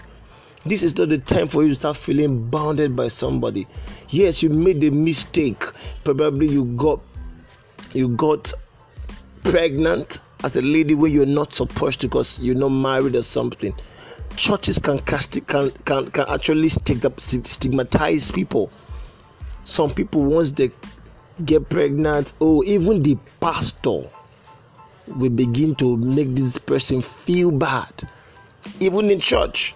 This 0.65 0.81
is 0.81 0.97
not 0.97 1.09
the 1.09 1.17
time 1.17 1.49
for 1.49 1.63
you 1.63 1.69
to 1.69 1.75
start 1.75 1.97
feeling 1.97 2.49
bounded 2.49 2.95
by 2.95 3.09
somebody. 3.09 3.67
Yes, 4.09 4.41
you 4.41 4.49
made 4.49 4.81
a 4.83 4.91
mistake. 4.91 5.61
Probably 6.05 6.47
you 6.47 6.65
got 6.77 7.01
you 7.91 8.07
got 8.09 8.53
pregnant 9.43 10.21
as 10.43 10.55
a 10.55 10.61
lady 10.61 10.93
when 10.93 11.11
you're 11.11 11.25
not 11.25 11.53
supposed 11.53 12.01
to 12.01 12.07
because 12.07 12.37
you're 12.39 12.55
not 12.55 12.69
married 12.69 13.15
or 13.15 13.23
something. 13.23 13.73
Churches 14.35 14.77
can 14.79 14.99
can 14.99 15.71
can, 15.85 16.11
can 16.11 16.25
actually 16.27 16.69
stigmatize 16.69 18.31
people. 18.31 18.71
Some 19.63 19.93
people 19.93 20.23
once 20.23 20.51
they 20.51 20.71
get 21.45 21.69
pregnant, 21.69 22.33
oh, 22.41 22.63
even 22.63 23.01
the 23.03 23.17
pastor 23.39 24.03
will 25.07 25.29
begin 25.29 25.75
to 25.75 25.97
make 25.97 26.35
this 26.35 26.57
person 26.57 27.01
feel 27.01 27.51
bad. 27.51 28.07
Even 28.79 29.09
in 29.09 29.19
church, 29.19 29.75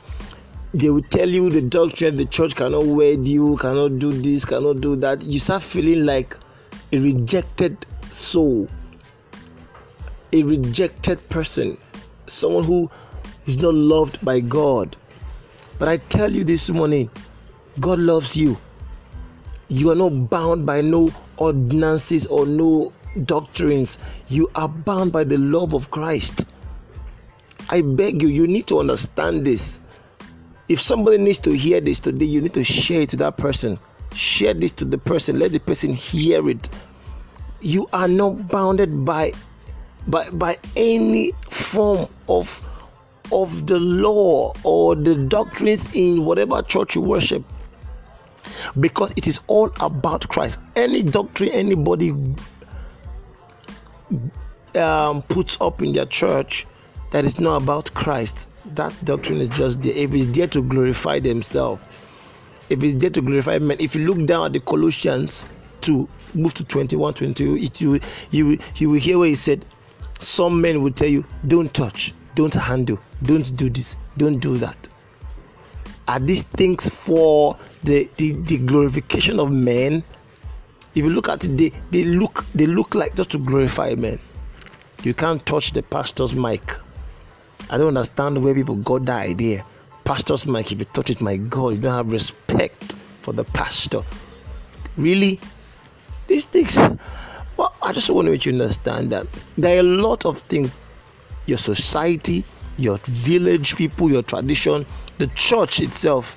they 0.73 0.89
will 0.89 1.03
tell 1.03 1.29
you 1.29 1.49
the 1.49 1.61
doctrine 1.61 2.15
the 2.15 2.25
church 2.25 2.55
cannot 2.55 2.85
wed 2.85 3.27
you, 3.27 3.57
cannot 3.57 3.99
do 3.99 4.11
this, 4.11 4.45
cannot 4.45 4.81
do 4.81 4.95
that. 4.97 5.21
You 5.21 5.39
start 5.39 5.63
feeling 5.63 6.05
like 6.05 6.35
a 6.91 6.99
rejected 6.99 7.85
soul 8.11 8.67
a 10.33 10.43
rejected 10.43 11.27
person, 11.29 11.77
someone 12.27 12.63
who 12.63 12.89
is 13.45 13.57
not 13.57 13.73
loved 13.73 14.23
by 14.23 14.39
God. 14.39 14.95
But 15.79 15.87
I 15.87 15.97
tell 15.97 16.31
you 16.31 16.43
this 16.43 16.69
morning, 16.69 17.09
God 17.79 17.99
loves 17.99 18.35
you. 18.35 18.57
You 19.69 19.91
are 19.91 19.95
not 19.95 20.29
bound 20.29 20.65
by 20.65 20.81
no 20.81 21.11
ordinances 21.37 22.25
or 22.27 22.45
no 22.45 22.93
doctrines. 23.25 23.99
You 24.27 24.49
are 24.55 24.67
bound 24.67 25.11
by 25.11 25.23
the 25.23 25.37
love 25.37 25.73
of 25.73 25.91
Christ. 25.91 26.45
I 27.69 27.81
beg 27.81 28.21
you, 28.21 28.29
you 28.29 28.47
need 28.47 28.67
to 28.67 28.79
understand 28.79 29.45
this. 29.45 29.79
If 30.69 30.81
somebody 30.81 31.17
needs 31.17 31.39
to 31.39 31.51
hear 31.51 31.79
this 31.79 31.99
today, 31.99 32.25
you 32.25 32.41
need 32.41 32.53
to 32.53 32.63
share 32.63 33.01
it 33.01 33.09
to 33.09 33.17
that 33.17 33.37
person. 33.37 33.79
Share 34.15 34.53
this 34.53 34.71
to 34.73 34.85
the 34.85 34.97
person. 34.97 35.39
Let 35.39 35.51
the 35.51 35.59
person 35.59 35.93
hear 35.93 36.49
it. 36.49 36.69
You 37.61 37.87
are 37.93 38.07
not 38.07 38.47
bounded 38.47 39.05
by 39.05 39.33
by 40.07 40.29
by 40.31 40.57
any 40.75 41.33
form 41.49 42.07
of 42.29 42.61
of 43.31 43.67
the 43.67 43.79
law 43.79 44.53
or 44.63 44.95
the 44.95 45.15
doctrines 45.15 45.93
in 45.93 46.23
whatever 46.25 46.61
church 46.61 46.95
you 46.95 47.01
worship 47.01 47.43
because 48.79 49.11
it 49.15 49.27
is 49.27 49.39
all 49.47 49.71
about 49.79 50.27
Christ. 50.29 50.59
Any 50.75 51.03
doctrine 51.03 51.49
anybody 51.49 52.13
um, 54.75 55.21
puts 55.23 55.57
up 55.59 55.81
in 55.81 55.93
their 55.93 56.05
church 56.05 56.65
that 57.11 57.25
is 57.25 57.39
not 57.39 57.61
about 57.61 57.93
Christ, 57.93 58.47
that 58.73 58.93
doctrine 59.05 59.41
is 59.41 59.49
just 59.49 59.81
there. 59.81 59.93
If 59.93 60.13
it's 60.13 60.27
there 60.35 60.47
to 60.47 60.61
glorify 60.61 61.19
themselves, 61.19 61.81
if 62.69 62.83
it's 62.83 62.99
there 62.99 63.09
to 63.09 63.21
glorify 63.21 63.59
men, 63.59 63.77
if 63.79 63.95
you 63.95 64.05
look 64.05 64.25
down 64.27 64.47
at 64.47 64.53
the 64.53 64.59
Colossians 64.59 65.45
to 65.81 66.07
move 66.33 66.53
to 66.55 66.63
21, 66.63 67.13
22, 67.13 67.57
it, 67.57 67.81
you, 67.81 67.99
you, 68.31 68.59
you 68.75 68.89
will 68.89 68.99
hear 68.99 69.17
where 69.19 69.29
he 69.29 69.35
said, 69.35 69.65
some 70.19 70.61
men 70.61 70.81
will 70.81 70.91
tell 70.91 71.07
you, 71.07 71.25
don't 71.47 71.73
touch, 71.73 72.13
don't 72.35 72.53
handle, 72.53 72.99
don't 73.23 73.55
do 73.55 73.69
this, 73.69 73.95
don't 74.17 74.39
do 74.39 74.57
that. 74.57 74.87
Are 76.07 76.19
these 76.19 76.43
things 76.43 76.89
for 76.89 77.57
the, 77.83 78.09
the, 78.17 78.31
the 78.33 78.57
glorification 78.59 79.39
of 79.39 79.51
men? 79.51 80.03
If 80.95 81.03
you 81.03 81.09
look 81.09 81.27
at 81.27 81.43
it, 81.43 81.57
they, 81.57 81.73
they 81.91 82.05
look 82.05 82.45
they 82.55 82.65
look 82.65 82.95
like 82.95 83.15
just 83.15 83.31
to 83.31 83.37
glorify 83.37 83.93
men. 83.95 84.19
You 85.03 85.13
can't 85.13 85.45
touch 85.45 85.73
the 85.73 85.83
pastor's 85.83 86.33
mic. 86.33 86.75
I 87.69 87.77
don't 87.77 87.89
understand 87.89 88.41
where 88.41 88.55
people 88.55 88.75
got 88.77 89.05
that 89.05 89.21
idea. 89.27 89.65
Pastor's 90.05 90.45
mic, 90.45 90.71
if 90.71 90.79
you 90.79 90.85
touch 90.85 91.09
it, 91.09 91.21
my 91.21 91.37
God, 91.37 91.69
you 91.69 91.77
don't 91.77 91.91
have 91.91 92.11
respect 92.11 92.95
for 93.21 93.33
the 93.33 93.43
pastor. 93.43 94.01
Really? 94.95 95.39
These 96.27 96.45
things. 96.45 96.77
I 97.87 97.93
just 97.93 98.09
want 98.09 98.25
to 98.25 98.31
make 98.31 98.45
you 98.45 98.51
understand 98.51 99.13
that 99.13 99.27
there 99.57 99.77
are 99.77 99.79
a 99.79 99.83
lot 99.83 100.25
of 100.25 100.39
things 100.41 100.69
your 101.45 101.57
society, 101.57 102.43
your 102.75 102.97
village 103.05 103.77
people, 103.77 104.11
your 104.11 104.23
tradition, 104.23 104.85
the 105.19 105.27
church 105.27 105.79
itself 105.79 106.35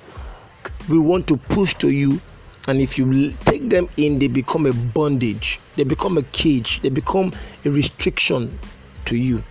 we 0.87 0.97
want 0.97 1.27
to 1.27 1.35
push 1.35 1.73
to 1.79 1.89
you. 1.89 2.21
And 2.69 2.79
if 2.79 2.97
you 2.97 3.33
take 3.43 3.67
them 3.67 3.89
in 3.97 4.17
they 4.19 4.27
become 4.29 4.65
a 4.65 4.71
bondage. 4.71 5.59
They 5.75 5.83
become 5.83 6.17
a 6.17 6.23
cage. 6.23 6.79
They 6.83 6.89
become 6.89 7.33
a 7.65 7.69
restriction 7.69 8.57
to 9.07 9.17
you. 9.17 9.43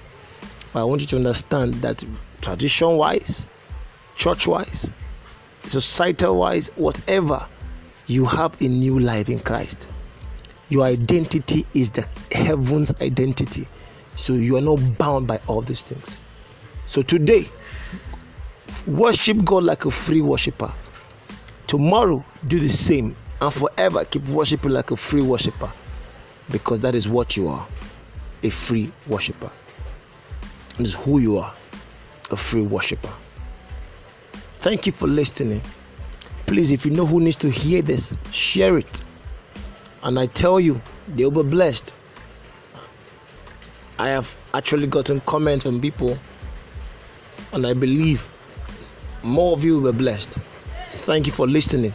But 0.72 0.80
i 0.80 0.84
want 0.84 1.02
you 1.02 1.06
to 1.08 1.16
understand 1.16 1.74
that 1.82 2.02
tradition 2.40 2.96
wise 2.96 3.44
church 4.16 4.46
wise 4.46 4.90
societal 5.66 6.36
wise 6.36 6.68
whatever 6.76 7.46
you 8.06 8.24
have 8.24 8.58
a 8.62 8.68
new 8.68 8.98
life 8.98 9.28
in 9.28 9.40
christ 9.40 9.86
your 10.70 10.84
identity 10.84 11.66
is 11.74 11.90
the 11.90 12.06
heaven's 12.32 12.90
identity 13.02 13.68
so 14.16 14.32
you 14.32 14.56
are 14.56 14.62
not 14.62 14.76
bound 14.96 15.26
by 15.26 15.38
all 15.46 15.60
these 15.60 15.82
things 15.82 16.20
so 16.86 17.02
today 17.02 17.46
worship 18.86 19.44
god 19.44 19.62
like 19.62 19.84
a 19.84 19.90
free 19.90 20.22
worshiper 20.22 20.72
Tomorrow, 21.70 22.24
do 22.48 22.58
the 22.58 22.68
same 22.68 23.14
and 23.40 23.54
forever 23.54 24.04
keep 24.04 24.26
worshiping 24.26 24.72
like 24.72 24.90
a 24.90 24.96
free 24.96 25.22
worshiper 25.22 25.72
because 26.50 26.80
that 26.80 26.96
is 26.96 27.08
what 27.08 27.36
you 27.36 27.46
are 27.46 27.64
a 28.42 28.50
free 28.50 28.90
worshiper. 29.06 29.52
This 30.78 30.88
is 30.88 30.94
who 30.94 31.20
you 31.20 31.38
are 31.38 31.54
a 32.32 32.36
free 32.36 32.62
worshiper. 32.62 33.12
Thank 34.62 34.84
you 34.86 34.90
for 34.90 35.06
listening. 35.06 35.62
Please, 36.46 36.72
if 36.72 36.84
you 36.84 36.90
know 36.90 37.06
who 37.06 37.20
needs 37.20 37.36
to 37.36 37.48
hear 37.48 37.82
this, 37.82 38.12
share 38.32 38.76
it. 38.76 39.02
And 40.02 40.18
I 40.18 40.26
tell 40.26 40.58
you, 40.58 40.80
they'll 41.08 41.30
be 41.30 41.42
blessed. 41.42 41.92
I 43.98 44.08
have 44.08 44.34
actually 44.54 44.86
gotten 44.86 45.20
comments 45.20 45.64
from 45.64 45.80
people, 45.80 46.16
and 47.52 47.66
I 47.66 47.74
believe 47.74 48.24
more 49.22 49.52
of 49.52 49.62
you 49.62 49.78
will 49.80 49.92
be 49.92 49.98
blessed. 49.98 50.38
Thank 50.90 51.26
you 51.26 51.32
for 51.32 51.46
listening. 51.46 51.92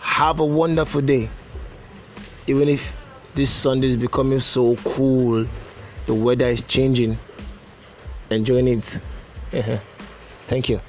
Have 0.00 0.40
a 0.40 0.44
wonderful 0.44 1.02
day. 1.02 1.28
Even 2.46 2.68
if 2.68 2.96
this 3.34 3.50
Sunday 3.50 3.88
is 3.88 3.96
becoming 3.96 4.40
so 4.40 4.76
cool, 4.76 5.46
the 6.06 6.14
weather 6.14 6.48
is 6.48 6.62
changing. 6.62 7.18
Enjoying 8.30 8.68
it. 8.68 9.00
Thank 10.48 10.70
you. 10.70 10.80